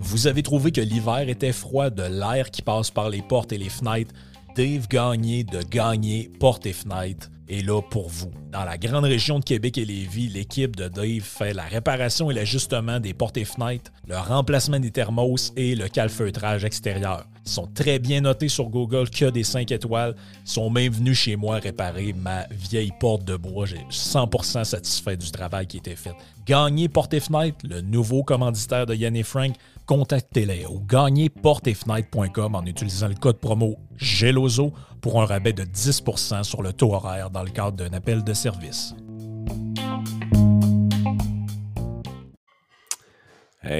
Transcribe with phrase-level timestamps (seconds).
[0.00, 3.58] Vous avez trouvé que l'hiver était froid de l'air qui passe par les portes et
[3.58, 4.12] les fenêtres.
[4.56, 8.30] Dave Gagné de Gagné Portes et Fenêtres est là pour vous.
[8.52, 12.34] Dans la grande région de Québec et Lévis, l'équipe de Dave fait la réparation et
[12.34, 17.24] l'ajustement des portes et fenêtres, le remplacement des thermos et le calfeutrage extérieur.
[17.44, 20.14] Ils sont très bien notés sur Google que des 5 étoiles.
[20.44, 23.64] Sont même venus chez moi réparer ma vieille porte de bois.
[23.64, 26.12] J'ai 100% satisfait du travail qui était fait.
[26.46, 29.54] Gagner Porte et Fenêtre, le nouveau commanditaire de Yann et Frank,
[29.86, 34.72] contactez-les au gagnerportefenêtre.com en utilisant le code promo GELOZO
[35.08, 38.34] pour un rabais de 10% sur le taux horaire dans le cadre d'un appel de
[38.34, 38.94] service.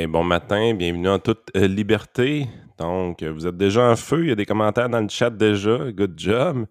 [0.08, 2.48] Bon matin, bienvenue en toute euh, liberté.
[2.78, 5.92] Donc, vous êtes déjà en feu, il y a des commentaires dans le chat déjà,
[5.92, 6.64] good job.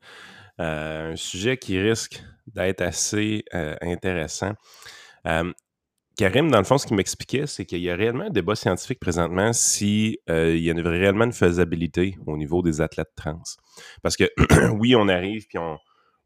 [0.59, 4.53] Euh, un sujet qui risque d'être assez euh, intéressant.
[6.17, 8.99] Karim, dans le fond, ce qu'il m'expliquait, c'est qu'il y a réellement un débat scientifique
[8.99, 13.43] présentement si il y a réellement une faisabilité au niveau des athlètes trans.
[14.01, 14.25] Parce que
[14.73, 15.59] oui, on arrive puis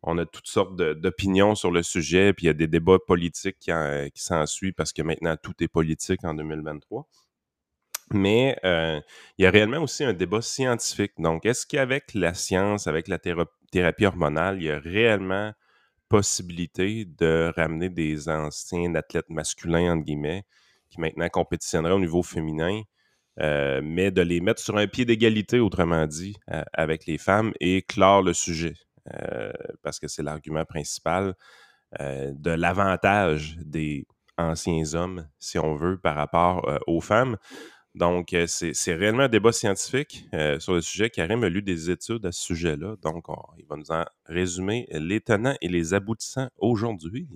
[0.04, 3.58] on, a toutes sortes d'opinions sur le sujet, puis il y a des débats politiques
[3.60, 3.72] qui,
[4.16, 7.08] qui s'ensuivent parce que maintenant tout est politique en 2023.
[8.14, 9.00] Mais euh,
[9.38, 11.14] il y a réellement aussi un débat scientifique.
[11.18, 15.54] Donc, est-ce qu'avec la science, avec la thérapie hormonale, il y a réellement
[16.12, 20.44] possibilité de ramener des anciens athlètes masculins, entre guillemets,
[20.90, 22.82] qui maintenant compétitionneraient au niveau féminin,
[23.40, 27.54] euh, mais de les mettre sur un pied d'égalité, autrement dit, euh, avec les femmes
[27.62, 28.74] et clore le sujet.
[29.14, 29.54] Euh,
[29.84, 31.34] parce que c'est l'argument principal
[32.00, 34.06] de l'avantage des
[34.38, 37.36] anciens hommes, si on veut, par rapport aux femmes.
[37.94, 40.26] Donc, c'est réellement un débat scientifique
[40.60, 41.10] sur le sujet.
[41.10, 42.96] Karim a lu des études à ce sujet-là.
[43.02, 43.26] Donc,
[43.58, 47.28] il va nous en résumer les tenants et les aboutissants aujourd'hui.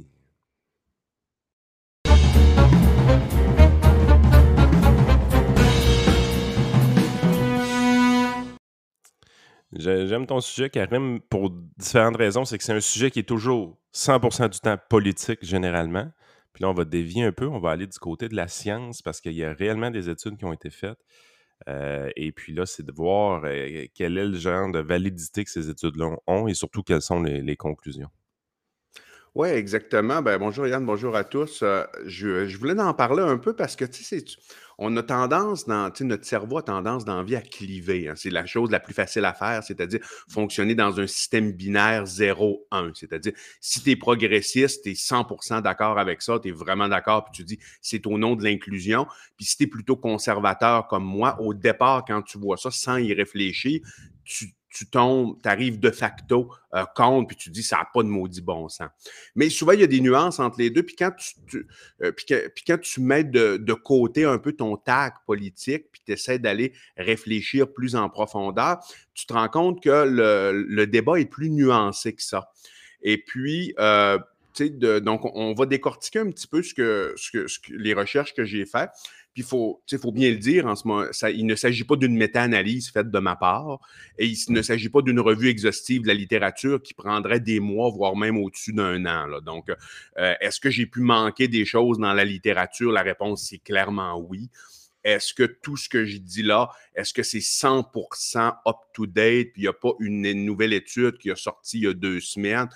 [9.77, 12.45] J'aime ton sujet, Karim, pour différentes raisons.
[12.45, 16.09] C'est que c'est un sujet qui est toujours 100% du temps politique, généralement.
[16.55, 17.47] Puis là, on va dévier un peu.
[17.47, 20.37] On va aller du côté de la science parce qu'il y a réellement des études
[20.37, 20.97] qui ont été faites.
[21.67, 25.49] Euh, et puis là, c'est de voir euh, quel est le genre de validité que
[25.49, 28.07] ces études-là ont et surtout quelles sont les, conclusions.
[29.35, 30.21] Oui, exactement.
[30.21, 31.61] Ben, bonjour Yann, bonjour à tous.
[31.61, 34.23] Euh, je, je, voulais en parler un peu parce que, tu sais,
[34.77, 38.07] on a tendance, dans, notre cerveau a tendance d'envie à cliver.
[38.07, 38.13] Hein.
[38.15, 42.93] C'est la chose la plus facile à faire, c'est-à-dire fonctionner dans un système binaire 0-1.
[42.93, 47.25] C'est-à-dire, si tu es progressiste, tu es 100% d'accord avec ça, tu es vraiment d'accord,
[47.25, 49.05] puis tu dis, c'est au nom de l'inclusion.
[49.35, 52.95] Puis si tu es plutôt conservateur comme moi, au départ, quand tu vois ça, sans
[52.99, 53.81] y réfléchir,
[54.23, 58.03] tu tu tombes, tu arrives de facto euh, contre, puis tu dis ça n'a pas
[58.03, 58.89] de maudit bon sens.
[59.33, 60.83] Mais souvent, il y a des nuances entre les deux.
[60.83, 61.65] Puis quand tu,
[62.01, 66.39] euh, puis, quand tu mets de, côté un peu ton tag politique, puis tu essaies
[66.39, 68.79] d'aller réfléchir plus en profondeur,
[69.13, 72.51] tu te rends compte que le, débat est plus nuancé que ça.
[73.01, 74.19] Et puis, euh,
[74.59, 77.93] de, donc, on va décortiquer un petit peu ce que, ce que, ce que les
[77.93, 78.91] recherches que j'ai faites.
[79.35, 82.15] Puis il faut, faut bien le dire, en ce moment, il ne s'agit pas d'une
[82.15, 83.81] méta-analyse faite de ma part
[84.17, 87.89] et il ne s'agit pas d'une revue exhaustive de la littérature qui prendrait des mois,
[87.89, 89.41] voire même au-dessus d'un an.
[89.41, 89.69] Donc,
[90.17, 92.93] euh, est-ce que j'ai pu manquer des choses dans la littérature?
[92.93, 94.49] La réponse, c'est clairement oui.
[95.03, 99.65] Est-ce que tout ce que je dis là, est-ce que c'est 100% up-to-date, puis il
[99.65, 102.69] n'y a pas une nouvelle étude qui a sorti il y a deux semaines?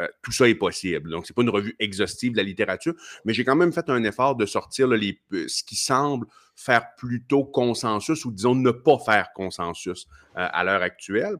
[0.00, 1.10] Euh, tout ça est possible.
[1.10, 2.94] Donc, ce n'est pas une revue exhaustive de la littérature,
[3.24, 6.26] mais j'ai quand même fait un effort de sortir les, euh, ce qui semble
[6.56, 11.36] faire plutôt consensus ou disons ne pas faire consensus euh, à l'heure actuelle.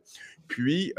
[0.48, 0.92] Puis,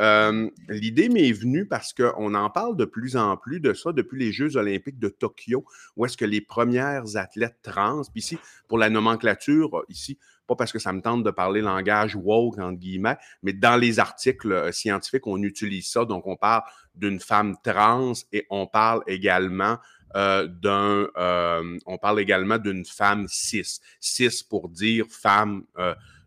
[0.68, 4.32] l'idée m'est venue parce qu'on en parle de plus en plus de ça depuis les
[4.32, 5.64] Jeux olympiques de Tokyo,
[5.96, 10.18] où est-ce que les premières athlètes trans, puis ici, pour la nomenclature, ici,
[10.48, 14.00] pas parce que ça me tente de parler langage woke, entre guillemets, mais dans les
[14.00, 16.06] articles euh, scientifiques, on utilise ça.
[16.06, 16.64] Donc, on parle
[16.96, 19.78] d'une femme trans et on parle également
[20.16, 23.80] euh, d'un, euh, on parle également d'une femme cis.
[24.00, 25.64] Cis pour dire femme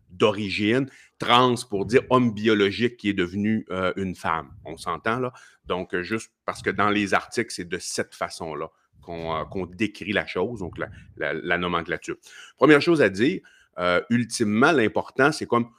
[0.09, 0.89] d'origine,
[1.19, 3.65] trans pour dire homme biologique qui est devenu
[3.95, 4.51] une femme.
[4.65, 5.33] On s'entend là?
[5.65, 8.69] Donc, juste parce que dans les articles, c'est de cette façon-là
[9.07, 10.75] qu'on décrit la chose, donc
[11.17, 12.17] la, nomenclature.
[12.57, 13.41] Première chose à dire,
[13.79, 15.69] euh, ultimement, l'important, c'est comme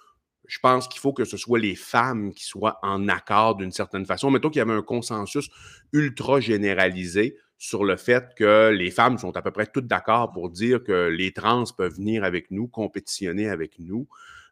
[0.47, 4.07] je pense qu'il faut que ce soit les femmes qui soient en accord d'une certaine
[4.07, 4.31] façon.
[4.31, 5.51] Mettons qu'il y avait un consensus
[5.93, 10.49] ultra généralisé sur le fait que les femmes sont à peu près toutes d'accord pour
[10.49, 14.09] dire que les trans peuvent venir avec nous, compétitionner avec nous.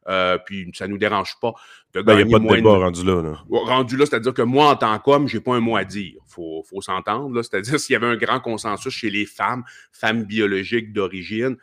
[0.09, 1.53] Euh, puis ça ne nous dérange pas
[1.95, 2.23] de gagner.
[2.23, 4.99] Il n'y a pas de débat rendu là, Rendu là, c'est-à-dire que moi, en tant
[4.99, 6.15] qu'homme, je n'ai pas un mot à dire.
[6.15, 7.43] Il faut, faut s'entendre.
[7.43, 11.57] C'est-à-dire s'il y avait un grand consensus chez les femmes, femmes biologiques d'origine,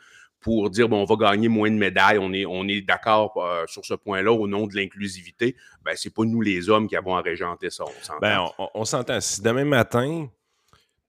[0.44, 3.64] pour dire bon, on va gagner moins de médailles, on est, on est d'accord euh,
[3.66, 7.16] sur ce point-là au nom de l'inclusivité, ben, c'est pas nous les hommes qui avons
[7.16, 7.84] à régenter ça.
[7.84, 8.18] On s'entend.
[8.20, 8.44] Ben,
[8.74, 9.20] on, s'entend.
[9.22, 10.28] Si demain matin,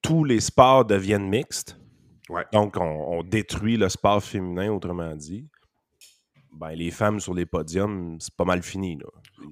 [0.02, 1.78] tous les sports deviennent mixtes,
[2.54, 5.50] donc on, détruit le sport féminin, autrement dit,
[6.54, 8.98] ben, les femmes sur les podiums, c'est pas mal fini.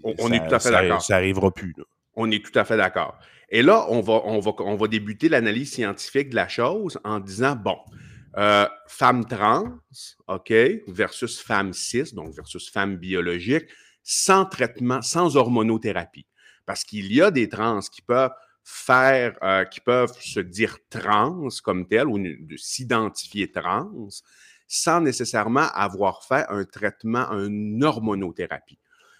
[0.01, 1.01] On, est tout à fait d'accord.
[1.01, 1.75] Ça n'arrivera plus.
[2.15, 3.19] On est tout à fait d'accord.
[3.49, 7.19] Et là, on va, on va, on va débuter l'analyse scientifique de la chose en
[7.19, 7.75] disant, bon,
[8.37, 9.79] euh, femme trans,
[10.27, 10.53] OK,
[10.87, 13.65] versus femme cis, donc versus femme biologique,
[14.03, 16.25] sans traitement, sans hormonothérapie.
[16.65, 18.33] Parce qu'il y a des trans qui peuvent
[18.63, 23.91] faire, euh, qui peuvent se dire trans comme tel ou de s'identifier trans
[24.67, 28.79] sans nécessairement avoir fait un traitement, une hormonothérapie.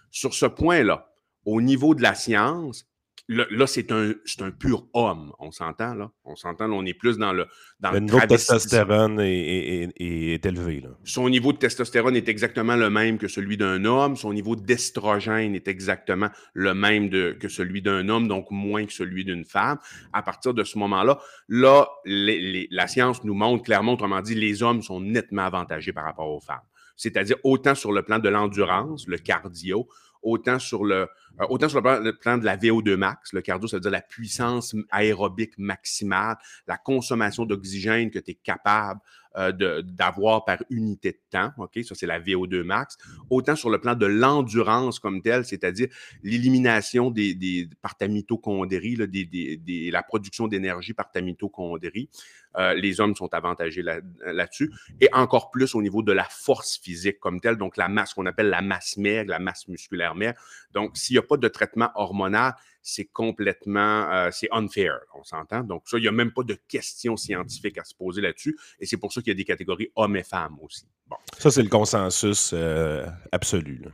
[0.09, 1.13] Sur ce point-là,
[1.45, 2.87] au niveau de la science,
[3.29, 4.11] Là, c'est un,
[4.41, 6.11] un, pur homme, on s'entend, là.
[6.25, 7.47] On s'entend, on est plus dans le.
[7.79, 10.81] Dans le, niveau de testostérone est, est, élevé.
[10.81, 10.89] Là.
[11.05, 14.17] Son niveau de testostérone est exactement le même que celui d'un homme.
[14.17, 18.93] Son niveau d'estrogène est exactement le même de, que celui d'un homme, donc moins que
[18.93, 19.77] celui d'une femme.
[20.11, 21.17] À partir de ce moment-là,
[21.47, 26.29] là, la science nous montre clairement, autrement dit, les hommes sont nettement avantagés par rapport
[26.29, 26.59] aux femmes.
[26.97, 29.87] C'est-à-dire autant sur le plan de l'endurance, le cardio,
[30.23, 31.07] autant sur le,
[31.41, 34.01] euh, autant sur le plan, de la VO2 max, le cardio, ça veut dire la
[34.01, 36.37] puissance aérobique maximale,
[36.67, 38.99] la consommation d'oxygène que tu es capable
[39.35, 41.51] euh, d'avoir par unité de temps.
[41.57, 41.79] OK?
[41.83, 42.97] Ça, c'est la VO2 max.
[43.29, 45.87] Autant sur le plan de l'endurance comme telle, c'est-à-dire
[46.21, 52.09] l'élimination des, des, par ta mitochondrie, des, la production d'énergie par ta mitochondrie.
[52.57, 54.71] Euh, les hommes sont avantagés là-dessus.
[55.01, 58.27] et encore plus au niveau de la force physique comme telle, donc la masse qu'on
[58.27, 60.39] appelle la masse maigre, la masse musculaire maigre.
[60.73, 62.53] Donc, s'il n'y a pas de traitement hormonal,
[62.83, 65.61] c'est complètement, euh, c'est unfair, on s'entend?
[65.61, 68.57] Donc, ça, il n'y a même pas de questions scientifiques à se poser là-dessus.
[68.79, 70.85] Et c'est pour ça qu'il y a des catégories hommes et femmes aussi.
[71.07, 71.15] Bon.
[71.37, 73.85] Ça, c'est le consensus euh, absolu.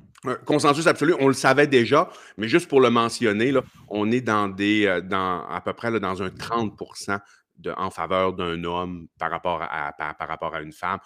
[0.46, 4.48] consensus absolu, on le savait déjà, mais juste pour le mentionner, là, on est dans
[4.48, 6.76] des, euh, dans, à peu près là, dans un 30
[7.78, 11.00] en faveur d'un homme par rapport à, par, rapport à une femme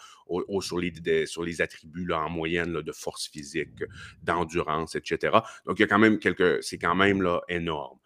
[0.61, 3.83] sur, les, sur les attributs en moyenne de force physique,
[4.21, 5.37] d'endurance, etc.
[5.65, 6.63] Donc, il y a quand même quelques.
[6.63, 7.99] C'est quand même là, énorme.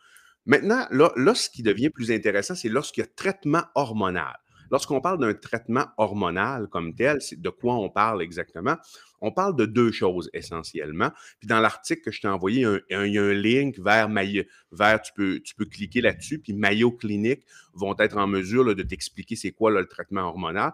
[0.45, 4.37] Maintenant, là, là, ce qui devient plus intéressant, c'est lorsqu'il y a traitement hormonal.
[4.71, 8.75] Lorsqu'on parle d'un traitement hormonal comme tel, c'est de quoi on parle exactement?
[9.21, 11.11] On parle de deux choses essentiellement.
[11.39, 14.09] Puis dans l'article que je t'ai envoyé, il y a un, link vers,
[14.71, 17.43] vers tu, peux, tu peux cliquer là-dessus, puis Mayo Clinic
[17.73, 20.73] vont être en mesure de t'expliquer c'est quoi le traitement hormonal.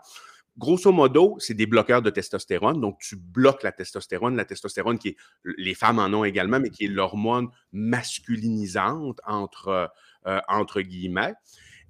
[0.56, 2.80] Grosso modo, c'est des bloqueurs de testostérone.
[2.80, 4.36] Donc, tu bloques la testostérone.
[4.36, 5.18] La testostérone, qui est,
[5.58, 9.92] les femmes en ont également, mais qui est l'hormone masculinisante, entre,
[10.28, 11.34] euh, entre guillemets.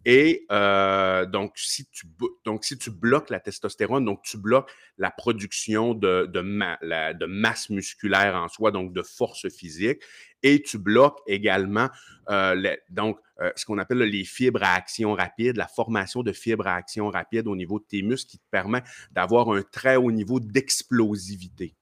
[0.06, 7.70] Et euh, donc, si tu, bloques la testostérone, donc tu bloques la production de, masse
[7.70, 10.02] musculaire en soi, donc de force physique,
[10.42, 11.90] et tu bloques également
[12.30, 16.76] euh, euh, ce qu'on appelle les fibres à action rapide, la formation de fibres à
[16.76, 20.42] action rapide au niveau de tes muscles qui te permet d'avoir un très haut niveau
[20.42, 21.76] d'explosivité.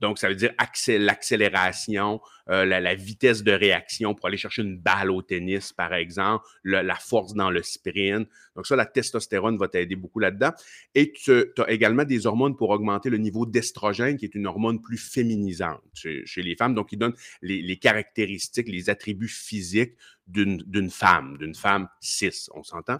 [0.00, 0.52] Donc, ça veut dire
[0.88, 2.20] l'accélération,
[2.50, 6.94] euh, la, vitesse de réaction pour aller chercher une balle au tennis, par exemple, la
[6.96, 8.28] force dans le sprint.
[8.56, 10.52] Donc, ça, la testostérone va t'aider beaucoup là-dedans.
[10.94, 14.80] Et tu as également des hormones pour augmenter le niveau d'estrogène, qui est une hormone
[14.80, 19.94] plus féminisante chez, les femmes, donc qui donne les, caractéristiques, les attributs physiques
[20.26, 22.98] d'une femme, d'une femme cis, on s'entend?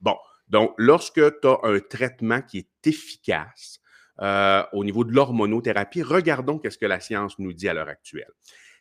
[0.00, 0.16] Bon,
[0.48, 3.80] donc, lorsque tu as un traitement qui est efficace,
[4.22, 8.32] euh, au niveau de l'hormonothérapie, regardons qu'est-ce que la science nous dit à l'heure actuelle.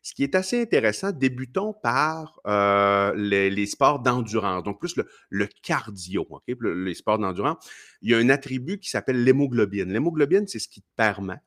[0.06, 4.96] Ce qui est assez intéressant, débutons par euh, les, sports d'endurance, donc plus
[5.30, 7.68] le, cardio, les sports d'endurance.
[8.04, 9.92] Il y a un attribut qui s'appelle l'hémoglobine.
[9.92, 11.38] L'hémoglobine, c'est ce qui te permet,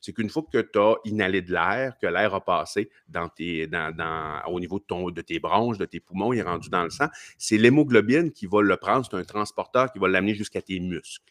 [0.00, 3.66] c'est qu'une fois que tu as inhalé de l'air, que l'air a passé dans tes,
[3.66, 6.90] dans, au niveau de, de tes bronches, de tes poumons, il est rendu dans le
[6.90, 10.80] sang, c'est l'hémoglobine qui va le prendre, c'est un transporteur qui va l'amener jusqu'à tes
[10.80, 11.30] muscles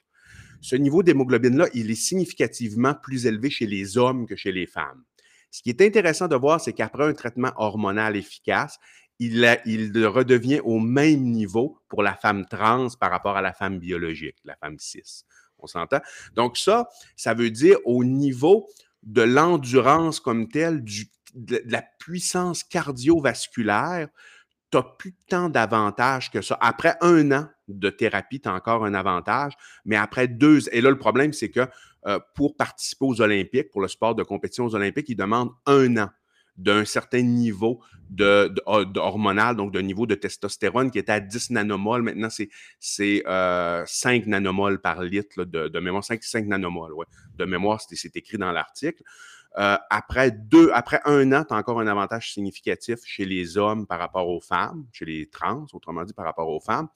[0.61, 5.03] ce niveau d'hémoglobine-là, il est significativement plus élevé chez les hommes que chez les femmes.
[5.51, 8.79] Ce qui est intéressant de voir, c'est qu'après un traitement hormonal efficace,
[9.19, 14.37] il, redevient au même niveau pour la femme trans par rapport à la femme biologique,
[14.43, 15.23] la femme cis.
[15.59, 16.01] On s'entend?
[16.35, 18.67] Donc ça, ça veut dire au niveau
[19.01, 20.83] de l'endurance comme telle,
[21.33, 24.09] de la puissance cardiovasculaire,
[24.69, 26.57] tu n'as plus tant d'avantages que ça.
[26.61, 29.53] Après un an de thérapie, tu as encore un avantage,
[29.85, 31.67] mais après deux, et là, le problème, c'est que
[32.35, 36.09] pour participer aux Olympiques, pour le sport de compétition aux Olympiques, ils demandent un an
[36.57, 38.51] d'un certain niveau de,
[38.97, 42.01] hormonal, donc d'un niveau de testostérone qui était à 10 nanomoles.
[42.01, 43.85] Maintenant, c'est 5 euh,
[44.25, 47.05] nanomoles par litre de, mémoire, 5, 5 nanomoles, ouais,
[47.35, 49.03] de mémoire, c'est écrit dans l'article.
[49.57, 53.87] Euh, après, deux, après un an, tu as encore un avantage significatif chez les hommes
[53.87, 56.87] par rapport aux femmes, chez les trans, autrement dit, par rapport aux femmes.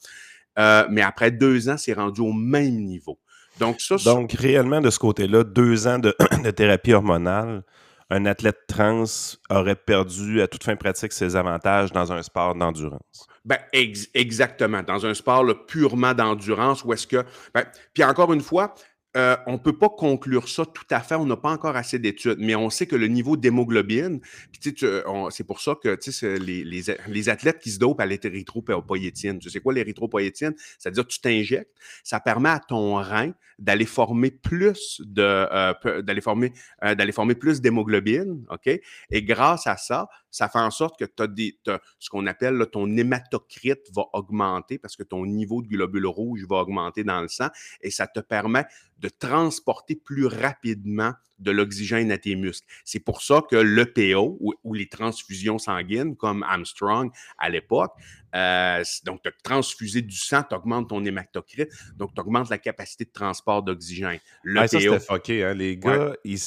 [0.59, 3.19] Euh, mais après deux ans, c'est rendu au même niveau.
[3.59, 7.63] Donc, ça, Donc réellement, de ce côté-là, deux ans de thérapie hormonale,
[8.11, 9.05] un athlète trans
[9.49, 13.27] aurait perdu à toute fin pratique ses avantages dans un sport d'endurance.
[13.45, 14.83] Ben, exactement.
[14.83, 17.23] Dans un sport purement d'endurance, où est-ce que.
[17.53, 18.75] Ben, puis encore une fois,
[19.17, 21.15] euh, on ne peut pas conclure ça tout à fait.
[21.15, 24.21] On n'a pas encore assez d'études, mais on sait que le niveau d'hémoglobine,
[24.61, 25.97] c'est pour ça que
[26.37, 30.53] les, les, athlètes qui se dopent à l'érythropoïétine, tu sais quoi l'érythropoïétine?
[30.79, 31.71] C'est-à-dire tu t'injectes,
[32.03, 35.73] ça permet à ton rein d'aller former plus de euh,
[36.21, 36.51] former
[36.83, 38.67] euh, plus d'hémoglobine, OK?
[39.11, 42.87] Et grâce à ça, ça fait en sorte que tu as, ce qu'on appelle ton
[42.95, 47.49] hématocrite va augmenter parce que ton niveau de globules rouges va augmenter dans le sang
[47.81, 48.65] et ça te permet
[49.01, 52.67] de transporter plus rapidement de l'oxygène à tes muscles.
[52.85, 57.93] C'est pour ça que l'EPO ou, ou, les transfusions sanguines, comme Armstrong à l'époque,
[58.33, 63.05] euh, donc, tu transfuser du sang, tu augmentes ton hématocrite, donc tu augmentes la capacité
[63.05, 64.19] de transport d'oxygène.
[64.55, 65.43] Ça, c'était fucké.
[65.43, 65.53] Hein?
[65.53, 66.39] Les gars, ils,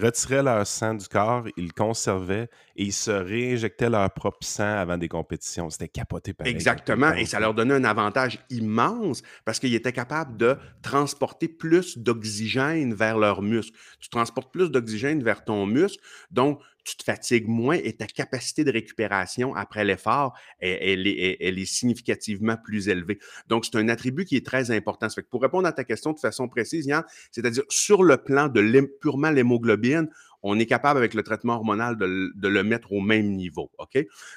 [0.00, 4.76] retiraient leur sang du corps, ils le conservaient et ils se réinjectaient leur propre sang
[4.76, 5.70] avant des compétitions.
[5.70, 7.12] C'était capoté par Exactement.
[7.14, 12.94] Et ça leur donnait un avantage immense parce qu'ils étaient capables de transporter plus d'oxygène
[12.94, 13.76] vers leurs muscles.
[13.98, 18.62] Tu transportes plus d'oxygène vers ton muscle, donc tu te fatigues moins et ta capacité
[18.62, 23.18] de récupération après l'effort, elle, est, significativement plus élevée.
[23.48, 25.08] Donc, c'est un attribut qui est très important.
[25.30, 29.30] pour répondre à ta question de façon précise, Yann, c'est-à-dire sur le plan de purement
[29.30, 30.08] l'hémoglobine,
[30.42, 33.70] on est capable avec le traitement hormonal de, le mettre au même niveau.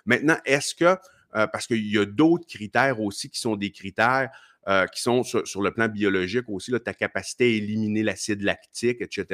[0.05, 0.97] Maintenant, est-ce que,
[1.35, 4.29] euh, parce qu'il y a d'autres critères aussi qui sont des critères
[4.67, 9.25] euh, qui sont sur, le plan biologique aussi, ta capacité à éliminer l'acide lactique, etc.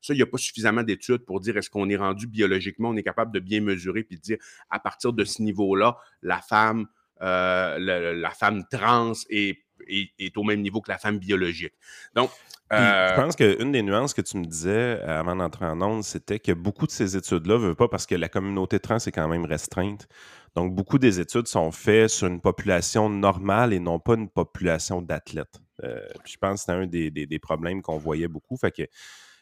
[0.00, 2.96] Ça, il n'y a pas suffisamment d'études pour dire est-ce qu'on est rendu biologiquement, on
[2.96, 4.38] est capable de bien mesurer puis de dire
[4.70, 6.86] à partir de ce niveau-là, la femme,
[7.20, 11.74] euh, la femme trans est, est, au même niveau que la femme biologique.
[12.14, 12.30] Donc,
[12.70, 16.38] je euh, pense qu'une des nuances que tu me disais avant d'entrer en ondes, c'était
[16.38, 19.28] que beaucoup de ces études-là ne veulent pas parce que la communauté trans est quand
[19.28, 20.06] même restreinte.
[20.54, 25.00] Donc, beaucoup des études sont faites sur une population normale et non pas une population
[25.00, 25.60] d'athlètes.
[25.84, 26.86] Euh, je pense que c'était un
[27.26, 28.56] des, problèmes qu'on voyait beaucoup.
[28.56, 28.82] Fait que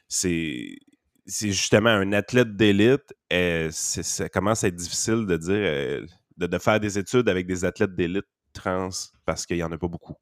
[0.09, 0.79] c'est
[1.27, 6.79] justement un athlète d'élite, euh, ça commence à être difficile de dire euh, de, faire
[6.81, 8.27] des études avec des athlètes d'élite
[8.57, 8.91] trans
[9.25, 10.17] parce qu'il n'y en a pas beaucoup.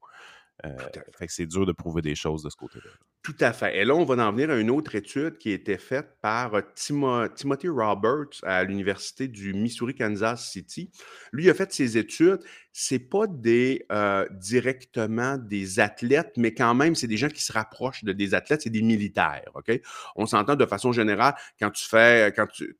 [0.61, 2.91] fait que c'est dur de prouver des choses de ce côté-là.
[3.25, 3.75] Tout à fait.
[3.79, 6.53] Et là, on va en venir à une autre étude qui a été faite par
[6.53, 10.91] euh, Timothy Roberts à l'Université du Missouri, Kansas City.
[11.31, 12.37] Lui, il a fait ses études.
[12.71, 17.51] Ce pas des, euh, directement des athlètes, mais quand même, c'est des gens qui se
[17.51, 19.49] rapprochent de des athlètes, c'est des militaires.
[19.55, 19.71] OK?
[20.15, 22.75] On s'entend de façon générale, quand tu fais, quand tu,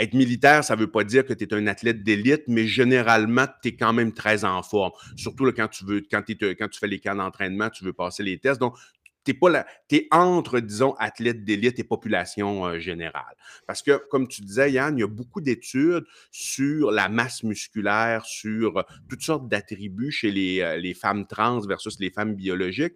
[0.00, 3.46] être militaire, ça ne veut pas dire que tu es un athlète d'élite, mais généralement,
[3.62, 4.92] tu es quand même très en forme.
[5.16, 8.38] Surtout quand tu veux, quand, quand tu fais les camps d'entraînement, tu veux passer les
[8.38, 8.60] tests.
[8.60, 8.74] Donc,
[9.88, 13.36] tu es, entre, disons, athlètes d'élite et population euh, générale.
[13.66, 18.24] Parce que, comme tu disais, Yann, il y a beaucoup d'études sur la masse musculaire,
[18.24, 22.94] sur euh, toutes sortes d'attributs chez les, euh, les femmes trans versus les femmes biologiques.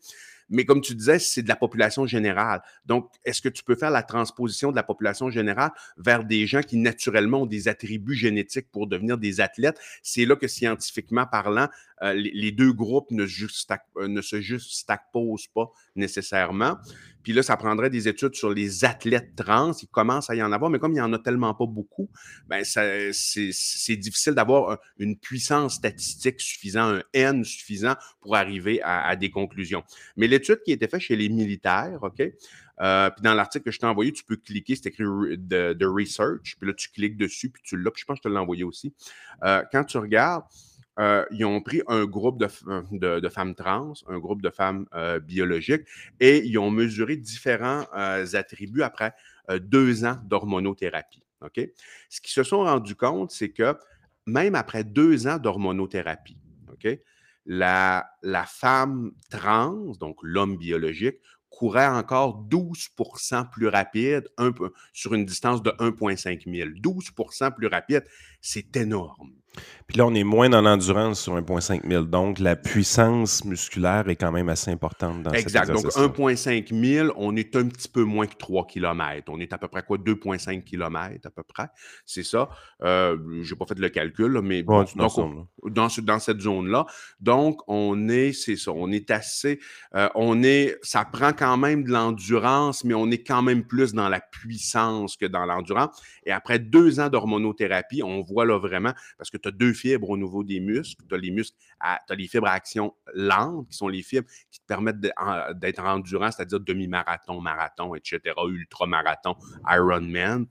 [0.49, 2.63] Mais comme tu disais, c'est de la population générale.
[2.85, 6.63] Donc, est-ce que tu peux faire la transposition de la population générale vers des gens
[6.63, 9.79] qui naturellement ont des attributs génétiques pour devenir des athlètes?
[10.03, 11.69] C'est là que scientifiquement parlant,
[12.03, 16.77] euh, les, deux groupes ne, euh, ne se juxtaposent pas nécessairement.
[17.23, 19.73] Puis là, ça prendrait des études sur les athlètes trans.
[19.81, 22.11] Il commence à y en avoir, mais comme il n'y en a tellement pas beaucoup,
[22.49, 29.31] ben c'est difficile d'avoir une puissance statistique suffisante, un N suffisant pour arriver à, des
[29.31, 29.85] conclusions.
[30.17, 32.21] Mais l'étude qui a été faite chez les militaires, OK?
[32.81, 36.57] Euh, puis dans l'article que je t'ai envoyé, tu peux cliquer, c'est écrit de, research,
[36.59, 38.41] puis là, tu cliques dessus, puis tu l'as, puis je pense que je te l'ai
[38.41, 38.93] envoyé aussi.
[39.41, 40.43] Quand tu regardes,
[40.99, 45.21] euh, ils ont pris un groupe euh, de, femmes trans, un groupe de femmes euh,
[45.21, 45.85] biologiques,
[46.21, 47.85] et ils ont mesuré différents
[48.35, 49.15] attributs après
[49.61, 51.23] deux ans d'hormonothérapie.
[52.09, 53.77] Ce qu'ils se sont rendus compte, c'est que
[54.27, 56.37] même après deux ans d'hormonothérapie,
[57.45, 61.17] la, la femme trans, donc l'homme biologique,
[61.53, 64.29] courait encore 12% plus rapide
[64.93, 66.71] sur une distance de 1,5 000.
[66.71, 68.05] 12% plus rapide,
[68.43, 69.33] c'est énorme.
[69.87, 72.05] Puis là, on est moins dans l'endurance sur 1.5 000.
[72.05, 75.67] Donc, la puissance musculaire est quand même assez importante dans exact.
[75.67, 75.75] cet.
[75.75, 79.31] Donc, 1.5 000, on est un petit peu moins que 3 km.
[79.31, 79.99] On est à peu près quoi?
[79.99, 81.67] 2.5 km à peu près.
[82.07, 82.49] C'est ça.
[82.83, 86.87] Euh, Je n'ai pas fait le calcul, mais bon, donc, dans, dans, cette zone-là.
[87.21, 89.61] Donc, on est, c'est ça, on est assez,
[89.95, 93.93] euh, on est, ça prend quand même de l'endurance, mais on est quand même plus
[93.93, 96.01] dans la puissance que dans l'endurance.
[96.25, 100.11] Et après deux ans d'hormonothérapie, on voit là vraiment, parce que tu as deux fibres
[100.11, 101.03] au niveau des muscles.
[101.09, 105.85] Tu as les fibres à action lente, qui sont les fibres qui te permettent d'être
[105.85, 109.37] endurant, c'est-à-dire demi-marathon, marathon, etc., ultra-marathon,
[109.69, 110.47] Ironman.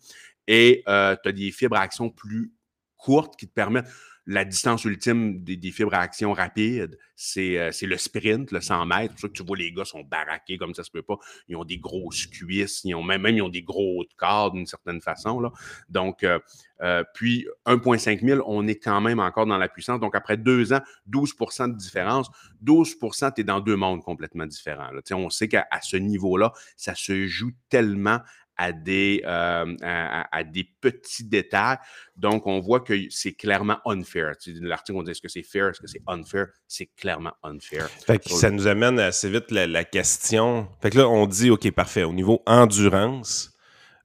[0.48, 2.54] Et euh, tu as des fibres à action plus
[2.98, 3.88] courtes qui te permettent
[4.32, 6.98] la distance ultime des, fibres à action rapide,
[7.38, 9.02] euh, c'est le sprint, le 100 mètres.
[9.02, 11.18] C'est pour ça que tu vois les gars sont baraqués comme ça se peut pas.
[11.50, 14.66] Ils ont des grosses cuisses, ils ont même, même ils ont des gros corps d'une
[14.66, 15.40] certaine façon.
[15.42, 15.52] Là.
[15.90, 16.40] Donc, euh,
[16.82, 20.00] euh, puis 1,5 000, on est quand même encore dans la puissance.
[20.00, 22.30] Donc, après deux ans, 12% de différence.
[22.64, 24.90] 12% tu es dans deux mondes complètement différents.
[25.12, 28.20] On sait qu'à ce niveau-là, ça se joue tellement
[28.58, 31.78] à des, euh, à, des petits détails.
[32.16, 34.34] Donc, on voit que c'est clairement unfair.
[34.62, 36.48] L'article, on dit est-ce que c'est fair, est-ce que c'est unfair?
[36.68, 37.90] C'est clairement unfair.
[38.26, 40.68] ça nous amène assez vite la, question.
[40.82, 42.04] Fait que là, on dit, OK, parfait.
[42.04, 43.52] Au niveau endurance,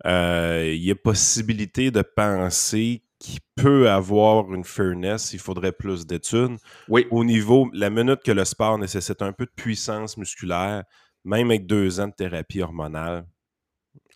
[0.06, 6.06] euh, il y a possibilité de penser qu'il peut avoir une fairness, il faudrait plus
[6.06, 6.56] d'études.
[6.88, 7.06] Oui.
[7.10, 10.84] Au niveau, la minute que le sport nécessite un peu de puissance musculaire,
[11.24, 13.26] même avec deux ans de thérapie hormonale,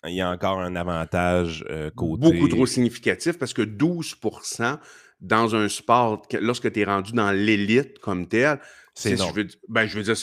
[0.07, 2.23] il y a encore un avantage euh, côté.
[2.23, 4.79] Beaucoup trop significatif parce que 12%
[5.21, 8.59] dans un sport, lorsque tu es rendu dans l'élite comme tel,
[9.01, 10.17] c'est je veux, ben, je veux dire,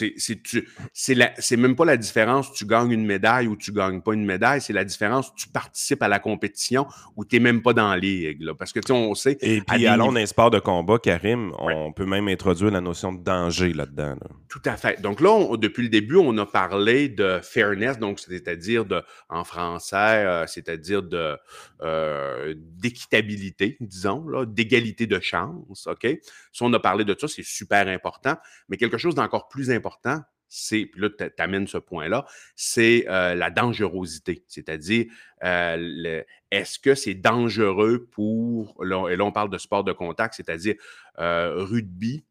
[0.93, 4.61] c'est même pas la différence, tu gagnes une médaille ou tu gagnes pas une médaille,
[4.61, 7.97] c'est la différence, tu participes à la compétition ou tu n'es même pas dans la
[7.97, 8.51] ligue.
[8.57, 9.37] parce que tu sais, on sait.
[9.41, 13.11] Et puis, allons dans les sports de combat, Karim, on peut même introduire la notion
[13.11, 14.15] de danger là-dedans.
[14.47, 15.01] Tout à fait.
[15.01, 19.95] Donc là, depuis le début, on a parlé de fairness, donc c'est-à-dire de, en français,
[19.95, 21.37] euh, c'est-à-dire de
[21.81, 25.87] euh, d'équitabilité, disons, d'égalité de chance.
[25.87, 26.07] OK?
[26.51, 28.35] Si on a parlé de ça, c'est super important.
[28.69, 33.35] Mais quelque chose d'encore plus important, c'est, puis là, tu amènes ce point-là, c'est euh,
[33.35, 34.45] la dangerosité.
[34.47, 35.05] C'est-à-dire,
[35.43, 40.75] euh, est-ce que c'est dangereux pour, et là, on parle de sport de contact, c'est-à-dire
[41.19, 42.23] euh, rugby,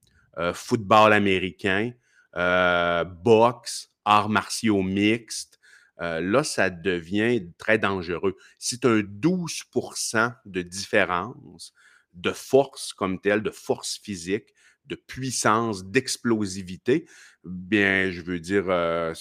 [0.52, 1.92] football américain,
[2.34, 5.58] boxe, arts martiaux mixtes,
[5.98, 8.36] là, ça devient très dangereux.
[8.60, 11.72] As un 12% de différence
[12.12, 14.52] de force comme telle, de force physique,
[14.88, 17.06] de puissance, d'explosivité,
[17.46, 19.14] bien, je veux dire, euh,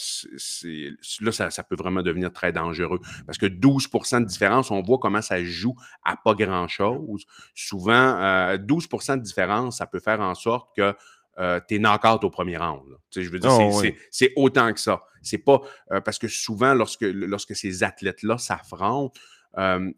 [1.21, 2.99] là, ça, peut vraiment devenir très dangereux.
[3.25, 7.25] Parce que 12% de différence, on voit comment ça joue à pas grand-chose.
[7.54, 8.17] Souvent,
[8.56, 10.93] 12% euh, de différence, ça peut faire en sorte que
[11.38, 12.97] euh, tu es knock-out au premier round.
[13.15, 15.04] Je veux dire, oh, c'est autant que ça.
[15.21, 15.62] C'est pas
[16.04, 19.19] parce que souvent, lorsque, lorsque ces athlètes-là s'affrontent,
[19.58, 19.91] euh,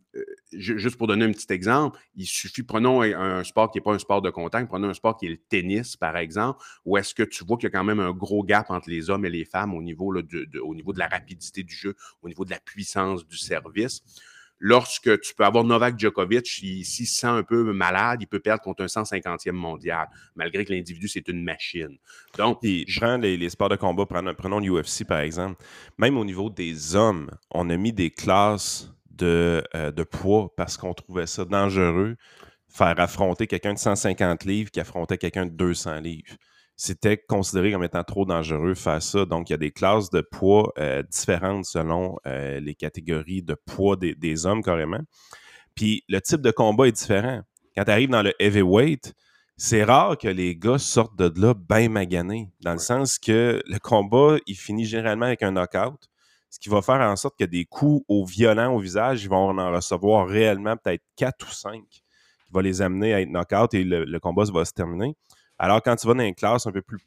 [0.53, 3.99] juste pour donner un petit exemple, il suffit, prenons un, sport qui n'est pas un
[3.99, 7.23] sport de contact, prenons un sport qui est le tennis, par exemple, où est-ce que
[7.23, 9.45] tu vois qu'il y a quand même un gros gap entre les hommes et les
[9.45, 12.59] femmes au niveau, de, au niveau de la rapidité du jeu, au niveau de la
[12.59, 14.03] puissance du service?
[14.59, 18.63] Lorsque tu peux avoir Novak Djokovic, s'il se sent un peu malade, il peut perdre
[18.63, 21.95] contre un 150e mondial, malgré que l'individu, c'est une machine.
[22.37, 25.63] Donc, je prends les, sports de combat, prenons, prenons l'UFC par exemple.
[25.99, 30.77] Même au niveau des hommes, on a mis des classes de, euh, de poids parce
[30.77, 32.15] qu'on trouvait ça dangereux,
[32.69, 36.35] faire affronter quelqu'un de 150 livres qui affrontait quelqu'un de 200 livres.
[36.75, 39.25] C'était considéré comme étant trop dangereux faire ça.
[39.25, 43.55] Donc, il y a des classes de poids euh, différentes selon euh, les catégories de
[43.55, 45.01] poids des, hommes, carrément.
[45.73, 47.41] Puis, le type de combat est différent.
[47.75, 49.13] Quand tu arrives dans le heavyweight,
[49.55, 53.79] c'est rare que les gars sortent de là bien maganés, dans le sens que le
[53.79, 55.97] combat, il finit généralement avec un knockout
[56.49, 59.57] ce qui va faire en sorte que des coups au violent au visage, ils vont
[59.57, 63.83] en recevoir réellement peut-être quatre ou cinq qui va les amener à être knock-out et
[63.83, 65.15] le, combat va se terminer.
[65.59, 66.99] Alors, quand tu vas dans une classe un peu plus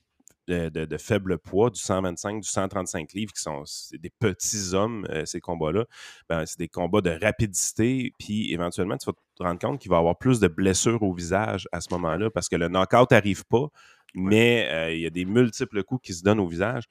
[0.48, 5.40] de, faible poids, du 125, du 135 livres, qui sont des petits hommes, euh, ces
[5.40, 5.84] combats-là,
[6.28, 9.96] ben, c'est des combats de rapidité, puis éventuellement, tu vas te rendre compte qu'il va
[9.96, 13.44] y avoir plus de blessures au visage à ce moment-là, parce que le knockout n'arrive
[13.46, 13.68] pas,
[14.14, 16.84] mais euh, il y a des multiples coups qui se donnent au visage.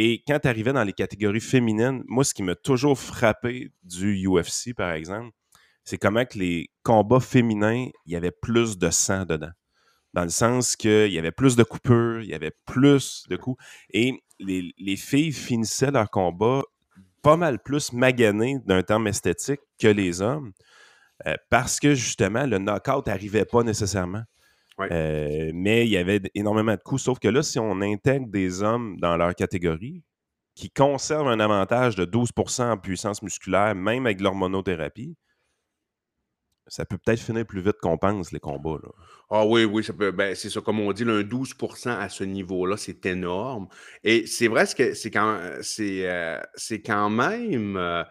[0.00, 4.28] Et quand tu arrivais dans les catégories féminines, moi, ce qui m'a toujours frappé du
[4.28, 5.30] UFC, par exemple,
[5.82, 9.50] c'est comment les combats féminins, il y avait plus de sang dedans.
[10.14, 13.62] Dans le sens qu'il y avait plus de coupures, il y avait plus de coups.
[13.90, 16.62] Et les, les filles finissaient leur combat
[17.22, 20.52] pas mal plus maganées d'un terme esthétique que les hommes.
[21.26, 24.22] euh, parce que justement, le knockout n'arrivait pas nécessairement.
[24.80, 27.02] Euh, mais il y avait énormément de coups.
[27.02, 30.02] Sauf que là, si on intègre des hommes dans leur catégorie
[30.54, 35.16] qui conservent un avantage de 12% en puissance musculaire, même avec l'hormonothérapie,
[36.68, 38.78] ça peut peut-être finir plus vite qu'on pense, les combats.
[38.82, 38.90] Là.
[39.30, 40.10] Ah oui, oui, ça peut.
[40.10, 43.68] Ben, c'est ça, comme on dit, un 12% à ce niveau-là, c'est énorme.
[44.04, 46.38] Et c'est vrai que c'est quand, c'est, euh,
[46.84, 47.76] quand même.
[47.76, 48.04] Euh,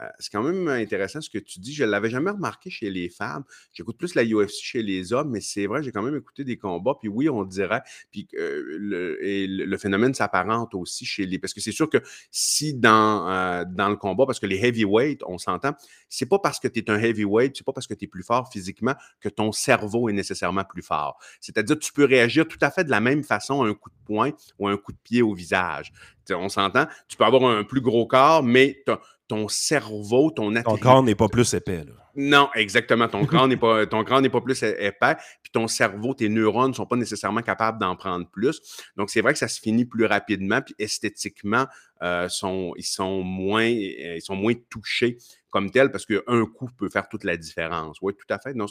[0.00, 1.74] euh, c'est quand même intéressant ce que tu dis.
[1.74, 3.44] Je ne l'avais jamais remarqué chez les femmes.
[3.72, 6.56] J'écoute plus la UFC chez les hommes, mais c'est vrai, j'ai quand même écouté des
[6.56, 6.94] combats.
[7.00, 7.82] Puis oui, on dirait.
[8.10, 11.38] Puis euh, le, et le, phénomène s'apparente aussi chez les.
[11.38, 11.98] Parce que c'est sûr que
[12.30, 15.72] si dans, euh, dans le combat, parce que les heavyweights, on s'entend,
[16.08, 18.22] c'est pas parce que tu es un heavyweight, c'est pas parce que tu es plus
[18.22, 21.18] fort physiquement que ton cerveau est nécessairement plus fort.
[21.40, 24.04] C'est-à-dire tu peux réagir tout à fait de la même façon à un coup de
[24.04, 25.92] poing ou à un coup de pied au visage.
[26.30, 28.82] on s'entend, tu peux avoir un plus gros corps, mais
[29.28, 31.84] ton cerveau, ton Ton corps n'est pas plus épais.
[31.84, 31.92] Là.
[32.18, 33.06] Non, exactement.
[33.06, 36.74] Ton crâne n'est pas, ton n'est pas plus épais, puis ton cerveau, tes neurones ne
[36.74, 38.60] sont pas nécessairement capables d'en prendre plus.
[38.96, 41.66] Donc, c'est vrai que ça se finit plus rapidement, puis esthétiquement,
[42.02, 45.18] euh, sont, ils, sont moins, euh, ils sont moins touchés
[45.50, 47.98] comme tel parce qu'un coup peut faire toute la différence.
[48.02, 48.54] Oui, tout à fait.
[48.54, 48.66] Non,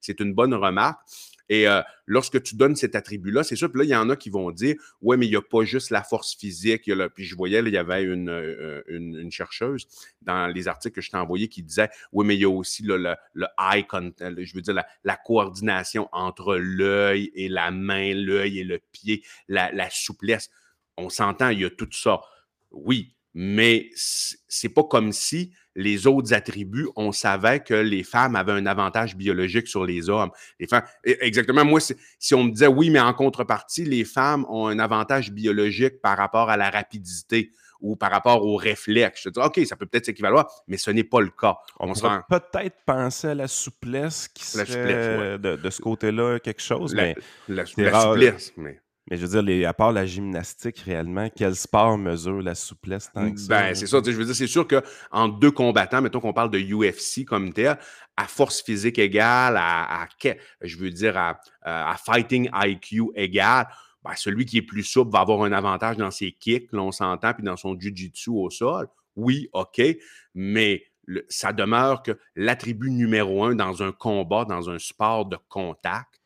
[0.00, 1.00] c'est une bonne remarque.
[1.48, 4.16] Et euh, lorsque tu donnes cet attribut-là, c'est sûr, puis là, il y en a
[4.16, 6.90] qui vont dire Ouais, mais il n'y a pas juste la force physique.
[7.14, 9.86] puis je voyais, il y avait une, une, chercheuse
[10.22, 12.82] dans les articles que je t'ai envoyés qui disait Oui, mais il y a aussi
[12.82, 18.58] le, le, eye contact, je veux dire, la, coordination entre l'œil et la main, l'œil
[18.60, 20.50] et le pied, la souplesse.
[20.96, 22.20] On s'entend, il y a tout ça.
[22.70, 28.52] Oui, mais c'est pas comme si les autres attributs, on savait que les femmes avaient
[28.52, 30.30] un avantage biologique sur les hommes.
[30.58, 31.78] Les femmes, e, exactement, moi,
[32.18, 36.16] si on me disait oui, mais en contrepartie, les femmes ont un avantage biologique par
[36.16, 37.50] rapport à la rapidité
[37.82, 39.20] ou par rapport au réflexe.
[39.24, 41.58] Je te dis, OK, ça peut peut-être s'équivaloir, mais ce n'est pas le cas.
[41.78, 47.14] On, on peut-être penser à la souplesse qui serait de, ce côté-là quelque chose, mais
[47.48, 52.42] la, souplesse, mais mais je veux dire, à part la gymnastique, réellement, quel sport mesure
[52.42, 53.48] la souplesse tant que ça?
[53.48, 54.00] Ben, c'est ça.
[54.04, 57.78] Je veux dire, c'est sûr qu'en deux combattants, mettons qu'on parle de UFC comme tel,
[58.16, 60.08] à force physique égale, à,
[60.60, 63.68] je veux dire, à, fighting IQ égale,
[64.02, 66.92] ben, celui qui est plus souple va avoir un avantage dans ses kicks, là, on
[66.92, 68.88] s'entend, puis dans son jiu-jitsu au sol.
[69.14, 69.80] Oui, OK,
[70.34, 70.84] mais
[71.28, 76.25] ça demeure que l'attribut numéro un dans un combat, dans un sport de contact,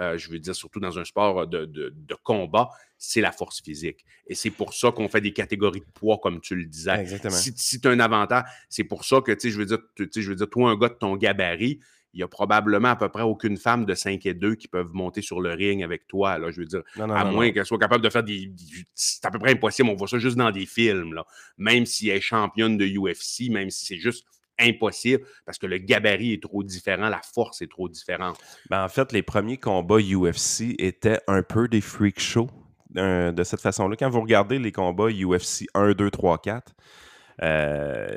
[0.00, 4.04] euh, je veux dire surtout dans un sport de, combat, c'est la force physique.
[4.26, 7.00] Et c'est pour ça qu'on fait des catégories de poids, comme tu le disais.
[7.00, 7.34] Exactement.
[7.34, 10.28] Si, tu as un avantage, c'est pour ça que, tu sais, je veux dire, je
[10.28, 11.80] veux dire, toi, un gars de ton gabarit,
[12.14, 14.92] il y a probablement à peu près aucune femme de 5 et 2 qui peuvent
[14.92, 16.38] monter sur le ring avec toi.
[16.38, 18.52] Là, je veux dire, à moins qu'elle soit capable de faire des.
[18.94, 19.88] c'est à peu près impossible.
[19.88, 21.14] On voit ça juste dans des films.
[21.14, 21.26] Là.
[21.58, 24.24] Même si elle est championne de UFC, même si c'est juste
[24.58, 28.38] impossible parce que le gabarit est trop différent, la force est trop différente.
[28.70, 32.50] Ben, en fait, les premiers combats UFC étaient un peu des freak shows
[32.96, 33.96] euh, de cette façon-là.
[33.96, 36.74] Quand vous regardez les combats UFC 1, 2, 3, 4,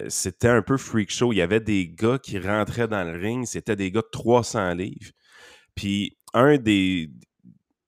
[0.10, 1.32] c'était un peu freak show.
[1.32, 4.74] Il y avait des gars qui rentraient dans le ring, c'était des gars de 300
[4.74, 5.12] livres.
[5.76, 7.10] Puis un des,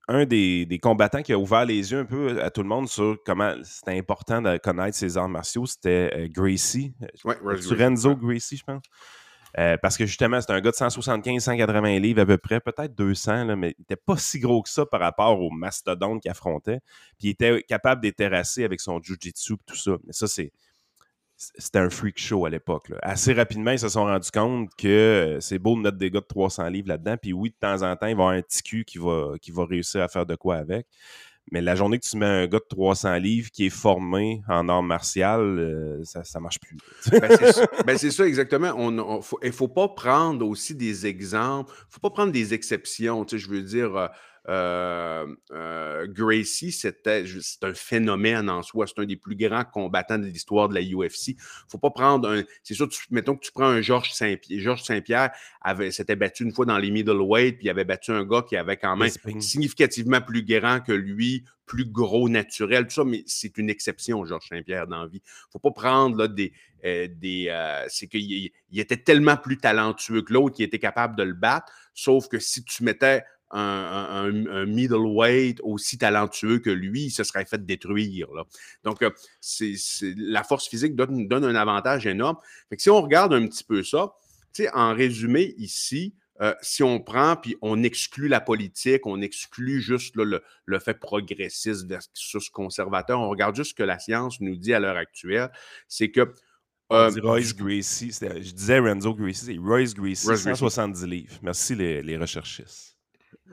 [0.07, 3.17] un des, combattants qui a ouvert les yeux un peu à tout le monde sur
[3.25, 6.93] comment c'était important de connaître ses arts martiaux, c'était euh, Gracie.
[7.23, 8.83] Ouais, Renzo Gracie, je pense.
[9.59, 12.95] Euh, parce que justement, c'était un gars de 175, 180 livres à peu près, peut-être
[12.95, 16.79] 200, mais il n'était pas si gros que ça par rapport au mastodonte qu'il affrontait.
[17.19, 19.91] Puis il était capable de terrasser avec son jujitsu et tout ça.
[20.05, 20.51] Mais ça, c'est
[21.57, 22.91] c'était un freak show à l'époque.
[23.01, 26.21] Assez rapidement, ils se sont rendus compte que euh, c'est beau de mettre des gars
[26.21, 27.17] de 300 livres là-dedans.
[27.21, 29.65] Puis oui, de temps en temps, il va y avoir un petit cul qui va,
[29.65, 30.87] réussir à faire de quoi avec.
[31.51, 34.69] Mais la journée que tu mets un gars de 300 livres qui est formé en
[34.69, 36.77] art martial, euh, ça ne marche plus.
[37.85, 38.25] Ben, c'est ça.
[38.25, 38.73] exactement.
[38.89, 41.71] il ne faut, pas prendre aussi des exemples.
[41.71, 43.25] Il ne faut pas prendre des exceptions.
[43.29, 44.07] je veux dire, euh,
[46.07, 48.87] Gracie, c'était c'est un phénomène en soi.
[48.87, 51.35] C'est un des plus grands combattants de l'histoire de la UFC.
[51.69, 52.43] Faut pas prendre un.
[52.61, 54.59] C'est sûr, mettons que tu prends un Georges Saint-Pierre.
[54.59, 55.31] Georges Saint-Pierre
[55.91, 58.77] s'était battu une fois dans les middleweight, puis il avait battu un gars qui avait
[58.77, 63.69] quand même significativement plus grand que lui, plus gros naturel, tout ça, mais c'est une
[63.69, 65.21] exception, Georges Saint-Pierre, dans la vie.
[65.51, 66.51] Faut pas prendre là, des.
[66.83, 67.49] Euh, des
[67.87, 71.71] c'est qu'il il était tellement plus talentueux que l'autre qui était capable de le battre.
[71.93, 73.23] Sauf que si tu mettais
[73.53, 78.27] un, middleweight aussi talentueux que lui, il se serait fait détruire.
[78.83, 79.75] Donc, euh, c'est,
[80.17, 82.37] la force physique donne, donne, un avantage énorme.
[82.69, 84.13] Fait que si on regarde un petit peu ça,
[84.73, 90.15] en résumé, ici, euh, si on prend puis on exclut la politique, on exclut juste
[90.15, 94.73] le, le, fait progressiste versus conservateur, on regarde juste ce que la science nous dit
[94.73, 95.51] à l'heure actuelle,
[95.87, 96.33] c'est que
[96.89, 98.11] On euh, dit Royce Gracie.
[98.11, 101.35] Je disais Renzo Gracie, c'est Royce Gracie, Royce 170 livres.
[101.43, 102.92] Merci les, les recherchistes.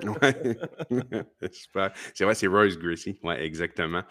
[0.03, 0.57] Ouais.
[2.15, 3.19] C'est vrai, c'est Royce Gracie.
[3.23, 4.05] Oui, exactement.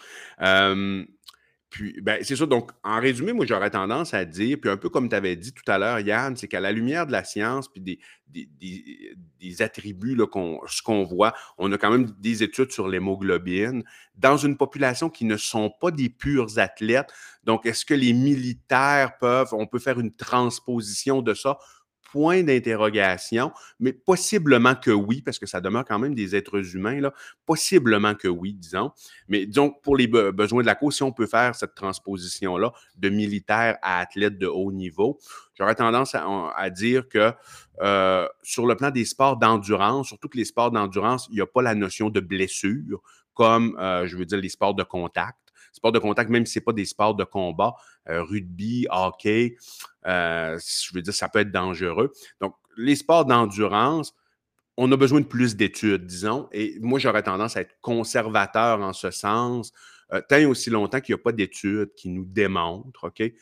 [1.70, 2.48] Puis, ben, c'est ça.
[2.48, 5.54] Donc, en résumé, moi, j'aurais tendance à dire, puis un peu comme tu avais dit
[5.54, 10.16] tout à l'heure, Yann, c'est qu'à la lumière de la science, puis des, des, attributs,
[10.16, 10.26] là,
[10.68, 13.84] ce qu'on voit, on a quand même des études sur l'hémoglobine
[14.16, 17.12] dans une population qui ne sont pas des purs athlètes.
[17.44, 21.60] Donc, est-ce que les militaires peuvent, on peut faire une transposition de ça?
[22.12, 27.00] Point d'interrogation, mais possiblement que oui, parce que ça demeure quand même des êtres humains,
[27.00, 27.14] là,
[27.46, 28.92] possiblement que oui, disons.
[29.28, 33.10] Mais disons, pour les besoins de la cause, si on peut faire cette transposition-là de
[33.10, 35.20] militaire à athlète de haut niveau,
[35.56, 37.32] j'aurais tendance à, dire que
[37.82, 41.48] euh, sur le plan des sports d'endurance, surtout que les sports d'endurance, il n'y a
[41.48, 43.02] pas la notion de blessure
[43.34, 45.38] comme, euh, je veux dire, les sports de contact.
[45.72, 47.76] Sports de contact, même si ce n'est pas des sports de combat,
[48.10, 49.56] euh, rugby, hockey,
[50.06, 52.12] euh, je veux dire, ça peut être dangereux.
[52.42, 54.16] Donc, les sports d'endurance,
[54.78, 58.94] on a besoin de plus d'études, disons, et moi, j'aurais tendance à être conservateur en
[58.94, 59.74] ce sens,
[60.14, 63.34] euh, tant aussi longtemps qu'il n'y a pas d'études qui nous démontrent, OK,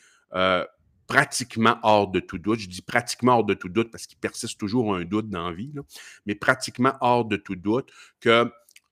[1.08, 2.60] pratiquement hors de tout doute.
[2.60, 5.54] Je dis pratiquement hors de tout doute parce qu'il persiste toujours un doute dans la
[5.54, 5.72] vie,
[6.26, 8.48] mais pratiquement hors de tout doute que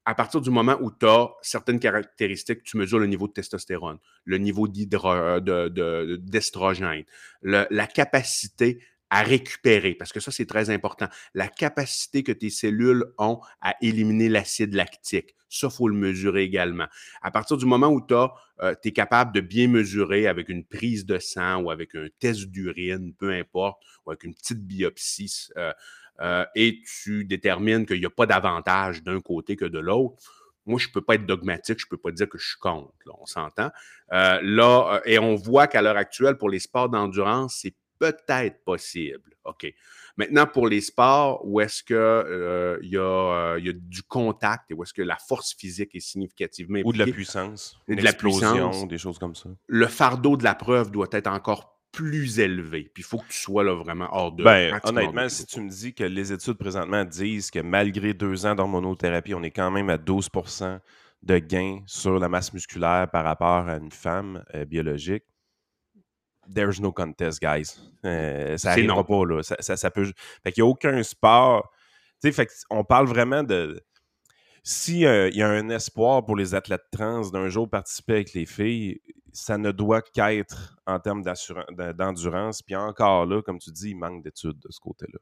[0.06, 3.98] à partir du moment où tu as certaines caractéristiques, tu mesures le niveau de testostérone,
[4.24, 7.04] le niveau euh, d'estrogène,
[7.42, 13.04] la capacité à récupérer, parce que ça, c'est très important, la capacité que tes cellules
[13.18, 15.34] ont à éliminer l'acide lactique.
[15.48, 16.86] Ça, il faut le mesurer également.
[17.22, 21.06] À partir du moment où tu euh, es capable de bien mesurer avec une prise
[21.06, 25.72] de sang ou avec un test d'urine, peu importe, ou avec une petite biopsie, euh,
[26.20, 30.16] euh, et tu détermines qu'il n'y a pas d'avantage d'un côté que de l'autre,
[30.64, 32.58] moi, je ne peux pas être dogmatique, je ne peux pas dire que je suis
[32.58, 33.70] contre, on s'entend.
[34.12, 38.64] Euh, là, euh, et on voit qu'à l'heure actuelle, pour les sports d'endurance, c'est peut-être
[38.64, 39.36] possible.
[39.44, 39.72] OK.
[40.16, 44.94] Maintenant, pour les sports où est-ce qu'il y, y, a du contact et où est-ce
[44.94, 47.78] que la force physique est significativement Ou de la puissance.
[47.86, 48.88] de la puissance.
[48.88, 49.50] Des choses comme ça.
[49.68, 52.90] Le fardeau de la preuve doit être encore plus élevé.
[52.92, 54.44] Puis il faut que tu sois là vraiment hors de.
[54.44, 58.54] Ben, honnêtement, si tu me dis que les études présentement disent que malgré deux ans
[58.54, 60.28] d'hormonothérapie, on est quand même à 12
[61.22, 65.24] de gain sur la masse musculaire par rapport à une femme euh, biologique,
[66.54, 67.78] there's no contest, guys.
[68.04, 69.42] Euh, ça n'arrivera pas, là.
[69.42, 70.12] Ça, ça, peut...
[70.44, 71.72] Fait qu'il n'y a aucun sport.
[72.22, 73.82] Tu sais, fait on parle vraiment de.
[74.68, 78.46] S'il euh, y a un espoir pour les athlètes trans d'un jour participer avec les
[78.46, 79.00] filles,
[79.32, 82.62] ça ne doit qu'être en termes d'endurance.
[82.62, 85.20] Puis encore là, comme tu dis, il manque d'études de ce côté-là.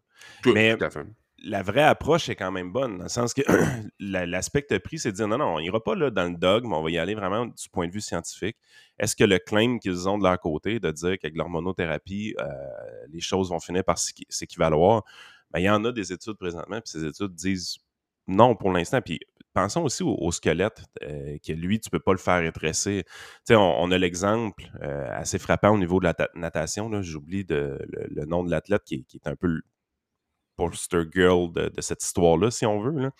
[0.54, 0.78] Mais
[1.42, 3.42] la vraie approche est quand même bonne, dans le sens que
[4.00, 6.82] l'aspect pris, c'est de dire non, non, on n'ira pas là dans le dogme, on
[6.82, 8.56] va y aller vraiment du point de vue scientifique.
[8.98, 12.46] Est-ce que le claim qu'ils ont de leur côté de dire qu'avec l'hormonothérapie, euh,
[13.10, 15.02] les choses vont finir par s'équivaloir,
[15.50, 17.76] ben, il y en a des études présentement, puis ces études disent
[18.26, 19.00] non pour l'instant.
[19.02, 19.20] Puis
[19.54, 22.42] pensons aussi au, squelette, euh, que lui, tu ne peux pas le faire.
[22.52, 26.90] Tu on, on, a l'exemple euh, assez frappant au niveau de la natation.
[27.02, 29.62] J'oublie le, le, nom de l'athlète qui, est un peu le
[30.56, 33.10] poster girl de, cette histoire-là, si on veut.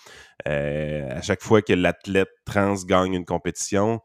[0.47, 4.01] Euh, à chaque fois que l'athlète trans gagne une compétition,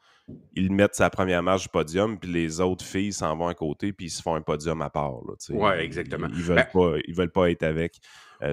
[0.53, 3.93] ils mettent sa première marche du podium, puis les autres filles s'en vont à côté,
[3.93, 5.13] puis ils se font un podium à part.
[5.49, 6.27] Oui, exactement.
[6.31, 7.97] Ils ne veulent, ben pas, ils veulent pas être avec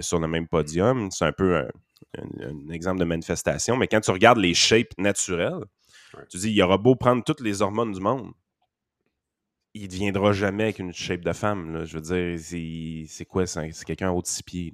[0.01, 1.11] sur le même podium.
[1.11, 1.69] C'est un peu un,
[2.19, 5.65] un, exemple de manifestation, mais quand tu regardes les shapes naturelles,
[6.31, 8.33] tu dis, il y aura beau prendre toutes les hormones du monde,
[9.75, 11.85] il ne deviendra jamais avec une shape de femme.
[11.85, 13.47] Je veux dire, c'est quoi?
[13.47, 14.73] C'est quelqu'un haut de six pieds.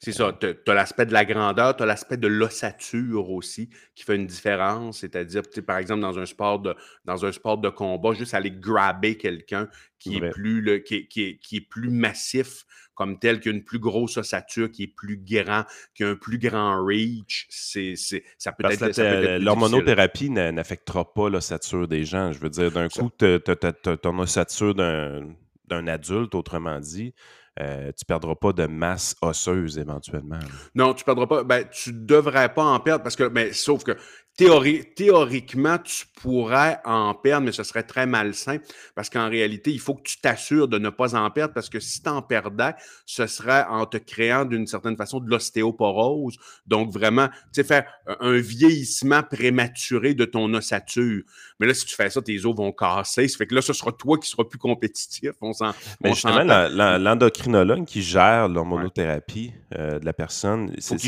[0.00, 0.32] C'est ça.
[0.40, 4.26] Tu as, l'aspect de la grandeur, tu as l'aspect de l'ossature aussi qui fait une
[4.26, 5.00] différence.
[5.00, 9.16] C'est-à-dire, par exemple, dans un sport de, dans un sport de combat, juste aller grabber
[9.16, 12.64] quelqu'un qui, est plus, qui, qui est plus massif
[12.98, 15.62] comme tel, qui a une plus grosse ossature, qui est plus grand,
[15.94, 18.98] qui a un plus grand reach, c'est, ça peut être.
[18.98, 22.32] être l'hormonothérapie n'affectera pas l'ossature des gens.
[22.32, 27.14] Je veux dire, d'un coup, tu as ton ossature d'un adulte, autrement dit,
[27.60, 30.38] euh, tu ne perdras pas de masse osseuse éventuellement.
[30.74, 31.44] Non, tu ne perdras pas.
[31.44, 33.96] Ben, tu ne devrais pas en perdre parce que, ben, sauf que
[34.38, 38.58] théoriquement, tu pourrais en perdre, mais ce serait très malsain
[38.94, 41.80] parce qu'en réalité, il faut que tu t'assures de ne pas en perdre parce que
[41.80, 42.74] si tu en perdais,
[43.04, 46.36] ce serait en te créant d'une certaine façon de l'ostéoporose.
[46.66, 47.84] Donc, vraiment, tu sais, faire
[48.20, 51.22] un vieillissement prématuré de ton ossature.
[51.58, 53.26] Mais là, si tu fais ça, tes os vont casser.
[53.26, 55.32] Ça fait que là, ce sera toi qui seras plus compétitif.
[55.40, 60.98] On s'en, mais justement, l'endocrinologue qui gère l'hormonothérapie euh, de la personne, c'est,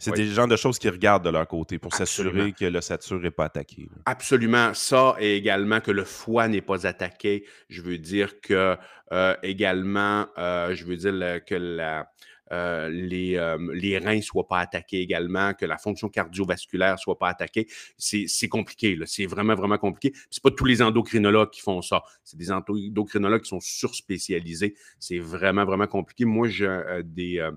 [0.00, 3.30] c'est des genres de choses qu'ils regardent de leur côté pour s'assurer que l'ossature n'est
[3.30, 3.88] pas attaquée.
[4.06, 4.74] Absolument.
[4.74, 7.44] Ça et également que le foie n'est pas attaqué.
[7.68, 8.76] Je veux dire que
[9.12, 12.08] euh, également, euh, je veux dire que la,
[12.52, 16.98] euh, les, euh, les, reins ne soient pas attaqués également, que la fonction cardiovasculaire ne
[16.98, 17.68] soit pas attaquée.
[17.96, 20.16] C'est compliqué, c'est vraiment, vraiment compliqué.
[20.30, 22.02] Ce pas tous les endocrinologues qui font ça.
[22.24, 24.74] C'est des endocrinologues qui sont surspécialisés.
[24.98, 26.24] C'est vraiment, vraiment compliqué.
[26.24, 27.48] Moi, j'ai euh, des,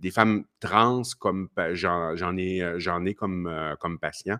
[0.00, 4.38] des femmes trans comme j'en ai, j'en ai comme, comme patient,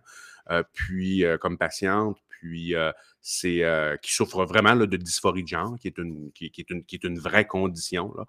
[0.72, 2.74] puis comme patiente, puis
[3.20, 3.62] c'est
[4.02, 7.04] qui souffre vraiment de dysphorie de genre, qui est une, qui, est une, qui est
[7.04, 8.14] une vraie condition.
[8.16, 8.24] Là.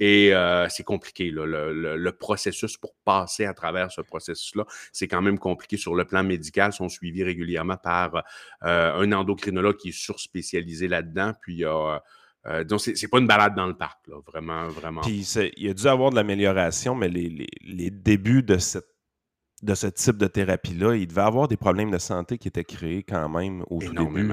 [0.00, 0.32] Et
[0.70, 1.30] c'est compliqué.
[1.30, 6.04] Là, le, processus pour passer à travers ce processus-là, c'est quand même compliqué sur le
[6.04, 6.72] plan médical.
[6.72, 8.22] Sont suivis régulièrement par
[8.60, 11.32] un endocrinologue qui est surspécialisé là-dedans.
[11.40, 12.02] Puis il y a.
[12.66, 15.00] donc, c'est pas une balade dans le parc, là, vraiment, vraiment.
[15.00, 15.26] Puis,
[15.56, 18.86] il y a dû avoir de l'amélioration, mais les, les, les, débuts de cette
[19.62, 23.02] de ce type de thérapie-là, il devait avoir des problèmes de santé qui étaient créés
[23.02, 24.30] quand même au tout début.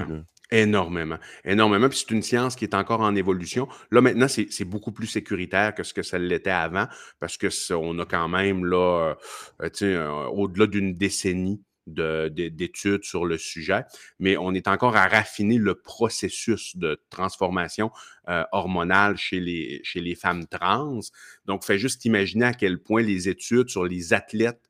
[0.51, 1.17] Énormément.
[1.45, 1.87] Énormément.
[1.87, 3.69] Puis c'est une science qui est encore en évolution.
[3.89, 6.87] Là, maintenant, c'est beaucoup plus sécuritaire que ce que ça l'était avant
[7.21, 9.15] parce que on a quand même, là,
[9.61, 13.83] euh, euh, au-delà d'une décennie d'études sur le sujet,
[14.19, 17.91] mais on est encore à raffiner le processus de transformation
[18.29, 20.99] euh, hormonale chez les, femmes trans.
[21.45, 24.61] Donc, fait juste imaginer à quel point les études sur les athlètes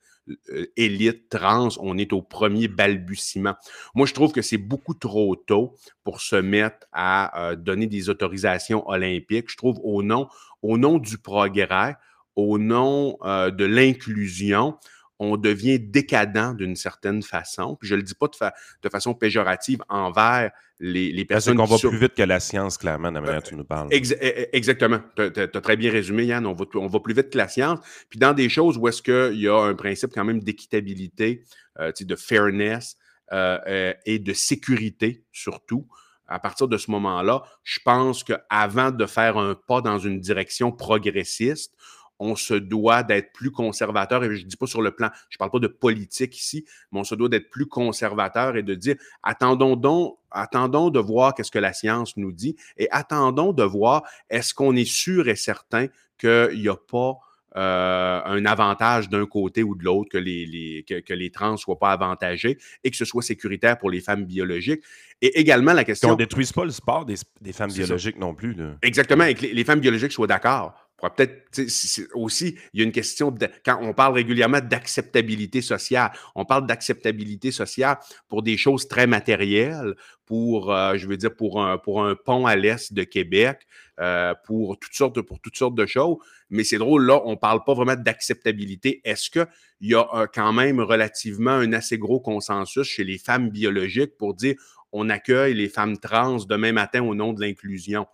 [0.50, 3.56] euh, élite trans, on est au premier balbutiement.
[3.96, 8.10] Moi, je trouve que c'est beaucoup trop tôt pour se mettre à euh, donner des
[8.10, 9.50] autorisations olympiques.
[9.50, 10.28] Je trouve au nom,
[10.62, 11.98] au nom du progrès,
[12.38, 14.78] au nom de l'inclusion,
[15.24, 17.76] on devient décadent d'une certaine façon.
[17.80, 21.58] Puis je ne le dis pas de, façon péjorative envers les, les personnes.
[21.58, 23.88] qu'on va plus vite que la science, clairement, de la manière dont tu nous parles.
[23.94, 25.00] E, e, exactement.
[25.16, 26.48] Tu as, très bien résumé, Yann.
[26.48, 27.80] On va, on va plus vite que la science.
[28.10, 31.44] Puis dans des choses où est-ce qu'il y a un principe quand même d'équitabilité,
[31.80, 32.98] euh, de fairness
[33.32, 35.88] euh, euh, et de sécurité surtout,
[36.28, 40.72] à partir de ce moment-là, je pense qu'avant de faire un pas dans une direction
[40.72, 41.76] progressiste,
[42.22, 45.36] on se doit d'être plus conservateur, et je ne dis pas sur le plan, je
[45.36, 48.76] ne parle pas de politique ici, mais on se doit d'être plus conservateur et de
[48.76, 53.64] dire, attendons donc, attendons de voir qu'est-ce que la science nous dit et attendons de
[53.64, 55.88] voir est-ce qu'on est sûr et certain
[56.20, 57.18] qu'il n'y a pas
[57.58, 61.80] euh, un avantage d'un côté ou de l'autre, que les, que, les trans ne soient
[61.80, 64.84] pas avantagés et que ce soit sécuritaire pour les femmes biologiques.
[65.22, 66.10] Et également la question.
[66.10, 67.18] On ne détruise pas le sport des,
[67.52, 68.56] femmes biologiques non plus.
[68.84, 71.60] Exactement, et que les femmes biologiques soient d'accord peut-être
[72.14, 73.34] aussi, il y a une question
[73.66, 77.98] quand on parle régulièrement d'acceptabilité sociale, on parle d'acceptabilité sociale
[78.30, 82.94] pour des choses très matérielles, pour, euh, je veux dire, pour un, pont à l'est
[82.94, 83.68] de Québec,
[84.00, 86.18] euh, pour toutes sortes de, choses.
[86.50, 89.02] Mais c'est drôle, là, on ne parle pas vraiment d'acceptabilité.
[89.04, 89.48] Est-ce qu'il
[89.82, 94.56] y a quand même relativement un assez gros consensus chez les femmes biologiques pour dire
[94.94, 98.08] on accueille les femmes trans demain matin au nom de l'inclusion?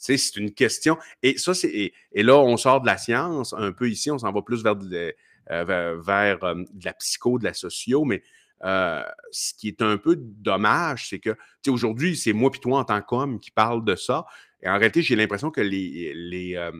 [0.00, 0.98] C'est une question.
[1.22, 1.92] Et ça, c'est.
[2.12, 4.76] Et, là, on sort de la science un peu ici, on s'en va plus vers,
[4.76, 5.14] de,
[5.50, 8.22] euh, euh, la psycho, de la socio, mais
[8.64, 11.36] euh, ce qui est un peu dommage, c'est que
[11.68, 14.24] aujourd'hui, c'est moi et toi en tant qu'homme qui parle de ça.
[14.62, 16.70] Et en réalité, j'ai l'impression que les, les,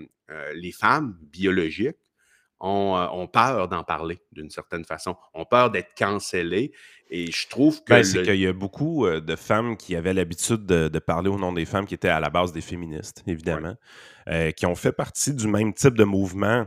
[0.55, 1.97] les femmes biologiques
[2.61, 6.73] ont, peur d'en parler d'une certaine façon, ont peur d'être cancellées.
[7.11, 7.95] Et je trouve que.
[7.95, 11.53] Ben, c'est qu'il y a beaucoup de femmes qui avaient l'habitude de, parler au nom
[11.53, 13.75] des femmes qui étaient à la base des féministes, évidemment,
[14.57, 16.67] qui ont fait partie du même type de mouvement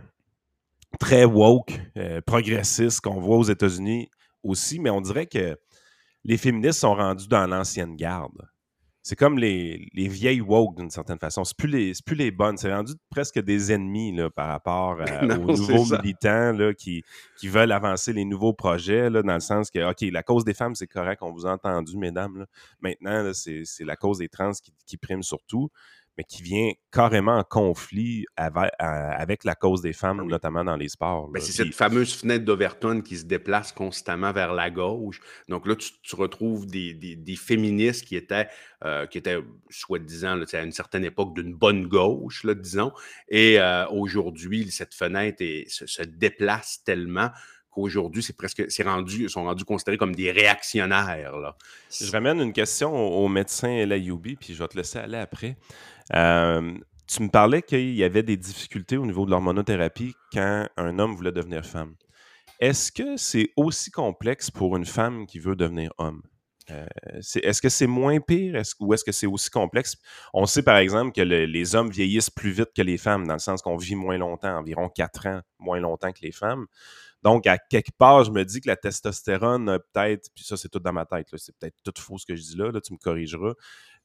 [1.00, 1.80] très woke,
[2.26, 4.10] progressiste qu'on voit aux États-Unis
[4.44, 5.58] aussi, mais on dirait que
[6.26, 8.48] les féministes sont rendus dans l'ancienne garde
[9.04, 11.44] c'est comme les, vieilles woke d'une certaine façon.
[11.44, 12.58] C'est plus les, plus les bonnes.
[12.58, 17.04] C'est rendu presque des ennemis là, par rapport aux nouveaux militants là, qui,
[17.38, 20.54] qui veulent avancer les nouveaux projets, là, dans le sens que, OK, la cause des
[20.54, 22.46] femmes, c'est correct, on vous a entendu, mesdames.
[22.80, 25.70] Maintenant, c'est la cause des trans qui, qui prime surtout
[26.18, 30.90] mais qui vient carrément en conflit avec, la cause des femmes, ah notamment dans les
[30.90, 31.30] sports.
[31.30, 35.20] Ben, c'est cette fameuse fenêtre d'Overton qui se déplace constamment vers la gauche.
[35.50, 38.48] Donc là, tu, retrouves des, féministes qui étaient,
[38.86, 42.92] euh, qui étaient soi-disant, à une certaine époque, d'une bonne gauche, là, disons.
[43.30, 47.30] Et euh, aujourd'hui, cette fenêtre se, déplace tellement
[47.72, 51.38] qu'aujourd'hui, c'est presque, c'est rendu, sont rendus considérés comme des réactionnaires.
[51.38, 51.58] Là.
[51.90, 55.58] Je ramène une question au, médecin Layoubi, puis je vais te laisser aller après.
[56.14, 56.74] Euh,
[57.08, 61.16] tu me parlais qu'il y avait des difficultés au niveau de l'hormonothérapie quand un homme
[61.16, 61.96] voulait devenir femme.
[62.60, 66.22] Est-ce que c'est aussi complexe pour une femme qui veut devenir homme?
[66.72, 68.62] Euh, est-ce que c'est moins pire?
[68.80, 69.98] Ou est-ce que c'est aussi complexe?
[70.34, 73.40] On sait par exemple que les hommes vieillissent plus vite que les femmes, dans le
[73.40, 76.66] sens qu'on vit moins longtemps, environ 4 ans moins longtemps que les femmes.
[77.24, 80.80] Donc, à quelque part, je me dis que la testostérone, peut-être, puis ça, c'est tout
[80.80, 82.98] dans ma tête, c'est peut-être tout faux ce que je dis là, là, tu me
[82.98, 83.54] corrigeras,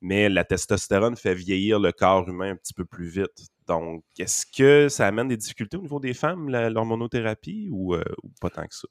[0.00, 3.48] mais la testostérone fait vieillir le corps humain un petit peu plus vite.
[3.66, 8.30] Donc, est-ce que ça amène des difficultés au niveau des femmes, l'hormonothérapie, ou, euh, ou,
[8.40, 8.88] pas tant que ça?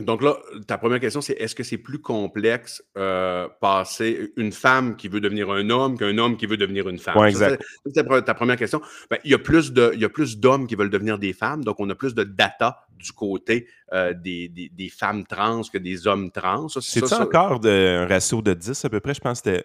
[0.00, 0.36] Donc là,
[0.66, 5.20] ta première question, c'est est-ce que c'est plus complexe euh, passer une femme qui veut
[5.20, 7.16] devenir un homme qu'un homme qui veut devenir une femme?
[7.18, 7.62] Oui, exact.
[7.86, 8.80] C'est ta première question.
[9.10, 12.14] Ben, il y a plus d'hommes qui veulent devenir des femmes, donc on a plus
[12.14, 16.68] de data du côté euh, des, des, femmes trans que des hommes trans.
[16.68, 19.14] C'est ça, encore de, un ratio de 10 à peu près?
[19.14, 19.64] Je pense que c'était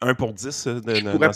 [0.00, 1.30] 1 pour 10 euh, de, je ne pourrais,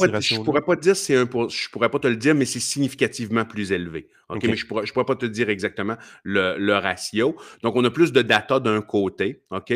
[0.45, 1.49] pourrais, pas dire c'est 1 pour...
[1.49, 4.09] Je pourrais pas te le dire, mais c'est significativement plus élevé.
[4.29, 7.37] OK, mais je ne pourrais, pourrais, pas te dire exactement le, le, ratio.
[7.62, 9.45] Donc, on a plus de data d'un côté.
[9.51, 9.73] OK?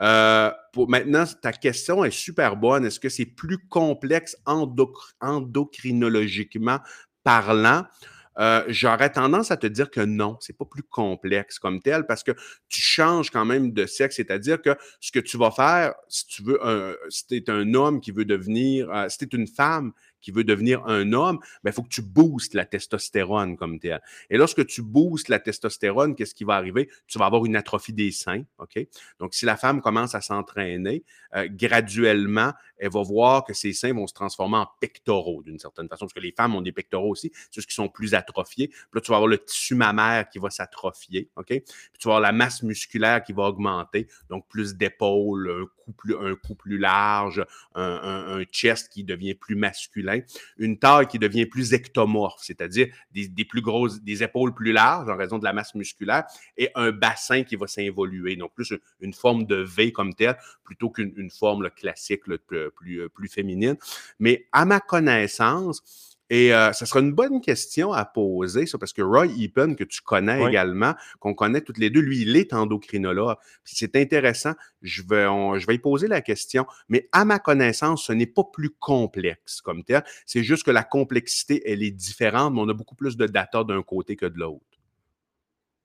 [0.00, 2.84] Euh, pour, maintenant, ta question est super bonne.
[2.84, 6.80] Est-ce que c'est plus complexe endocrinologiquement
[7.22, 7.84] parlant?
[8.38, 12.22] Euh, j'aurais tendance à te dire que non, c'est pas plus complexe comme tel parce
[12.22, 12.32] que
[12.68, 16.42] tu changes quand même de sexe, c'est-à-dire que ce que tu vas faire, si tu
[16.42, 19.48] veux, un, si tu es un homme qui veut devenir, euh, si tu es une
[19.48, 23.78] femme qui veut devenir un homme, il ben, faut que tu boostes la testostérone comme
[23.78, 24.00] tel.
[24.30, 26.88] Et lorsque tu boostes la testostérone, qu'est-ce qui va arriver?
[27.06, 28.78] Tu vas avoir une atrophie des seins, OK?
[29.20, 31.04] Donc, si la femme commence à s'entraîner,
[31.36, 35.88] euh, graduellement, elle va voir que ses seins vont se transformer en pectoraux d'une certaine
[35.88, 38.68] façon, parce que les femmes ont des pectoraux aussi, c'est juste sont plus atrophiés.
[38.68, 41.46] Puis là, tu vas avoir le tissu mammaire qui va s'atrophier, OK?
[41.48, 41.62] Puis
[41.98, 46.16] tu vas avoir la masse musculaire qui va augmenter, donc plus d'épaules, un cou plus,
[46.16, 50.20] un plus large, un chest qui devient plus masculin
[50.58, 55.16] une taille qui devient plus ectomorphe, c'est-à-dire des, plus grosses, des épaules plus larges en
[55.16, 56.24] raison de la masse musculaire
[56.56, 58.36] et un bassin qui va s'involuer.
[58.36, 62.26] Donc, plus une, forme de V comme telle plutôt qu'une forme classique
[62.70, 63.76] plus, plus féminine.
[64.18, 65.82] Mais à ma connaissance,
[66.30, 69.84] et euh, ça sera une bonne question à poser, ça, parce que Roy Epen, que
[69.84, 73.36] tu connais également, qu'on connaît toutes les deux, lui, il est endocrinologue.
[73.64, 74.52] C'est intéressant.
[74.82, 75.24] Je vais,
[75.58, 76.66] je vais y poser la question.
[76.88, 80.04] Mais à ma connaissance, ce n'est pas plus complexe comme tel.
[80.26, 83.64] C'est juste que la complexité, elle est différente, mais on a beaucoup plus de data
[83.64, 84.64] d'un côté que de l'autre.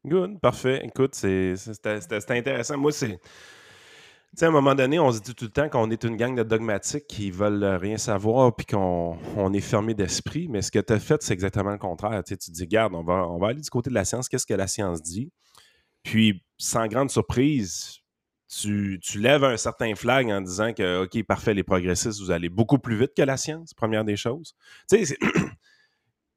[0.05, 0.81] Good, parfait.
[0.84, 1.55] Écoute, c'est
[2.29, 2.77] intéressant.
[2.77, 3.17] Moi, c'est
[4.36, 6.36] sais, à un moment donné, on se dit tout le temps qu'on est une gang
[6.36, 10.47] de dogmatiques qui veulent rien savoir puis qu'on est fermé d'esprit.
[10.47, 12.23] Mais ce que tu as fait, c'est exactement le contraire.
[12.23, 14.29] Tu, te dis, garde, on va, on va aller du côté de la science.
[14.29, 15.31] Qu'est-ce que la science dit?
[16.03, 17.99] Puis, sans grande surprise,
[18.47, 22.49] tu, tu, lèves un certain flag en disant que, OK, parfait, les progressistes, vous allez
[22.49, 24.55] beaucoup plus vite que la science, première des choses.
[24.89, 25.17] Tu sais,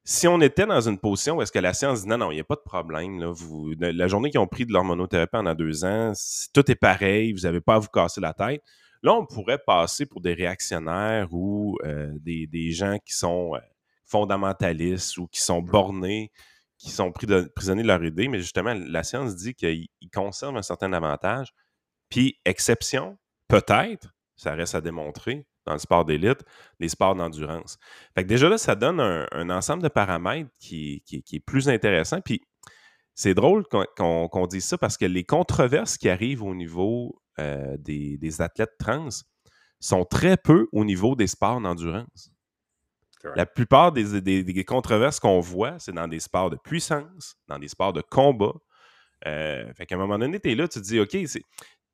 [0.09, 2.37] si on était dans une position où est-ce que la science dit non, non, il
[2.37, 3.35] n'y a pas de problème,
[3.81, 6.13] la journée qu'ils ont pris de l'hormonothérapie pendant deux ans,
[6.55, 8.63] tout est pareil, vous n'avez pas à vous casser la tête.
[9.03, 13.61] Là, on pourrait passer pour des réactionnaires ou euh, des, gens qui sont euh,
[14.05, 16.31] fondamentalistes ou qui sont bornés,
[16.79, 20.57] qui sont pris de, prisonniers de leur idée, mais justement, la science dit qu'ils conservent
[20.57, 21.53] un certain avantage.
[22.11, 26.45] Puis, exception, peut-être, ça reste à démontrer, dans le sport d'élite,
[26.81, 27.79] les sports d'endurance.
[28.15, 32.21] Fait que déjà là, ça donne un, ensemble de paramètres qui, est plus intéressant.
[32.21, 32.41] Puis
[33.15, 33.65] c'est drôle
[33.97, 39.09] qu'on dise ça parce que les controverses qui arrivent au niveau euh, des, athlètes trans
[39.81, 42.31] sont très peu au niveau des sports d'endurance.
[43.35, 47.67] La plupart des, des controverses qu'on voit, c'est dans des sports de puissance, dans des
[47.67, 48.53] sports de combat.
[49.27, 51.17] Euh, fait qu'à un moment donné, tu es là, tu te dis, OK,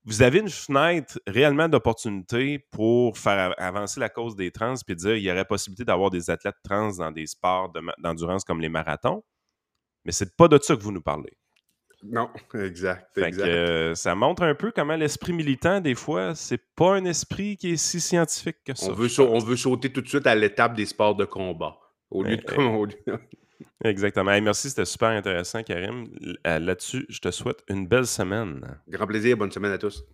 [0.05, 5.17] vous avez une fenêtre réellement d'opportunité pour faire avancer la cause des trans puis dire
[5.17, 9.23] il y aurait possibilité d'avoir des athlètes trans dans des sports d'endurance comme les marathons.
[10.05, 11.37] Mais c'est pas de ça que vous nous parlez.
[12.05, 13.17] Non, exact.
[13.17, 17.73] Euh, ça montre un peu comment l'esprit militant, des fois, c'est pas un esprit qui
[17.73, 18.91] est si scientifique que ça.
[18.91, 21.79] On veut, on veut sauter tout de suite à l'étape des sports de combat.
[22.11, 22.43] Au lieu de.
[23.85, 24.41] Exactement.
[24.41, 26.07] merci, c'était super intéressant, Karim.
[26.47, 28.79] Euh, là-dessus, je te souhaite une belle semaine.
[28.89, 29.37] Grand plaisir.
[29.37, 30.05] Bonne semaine à tous.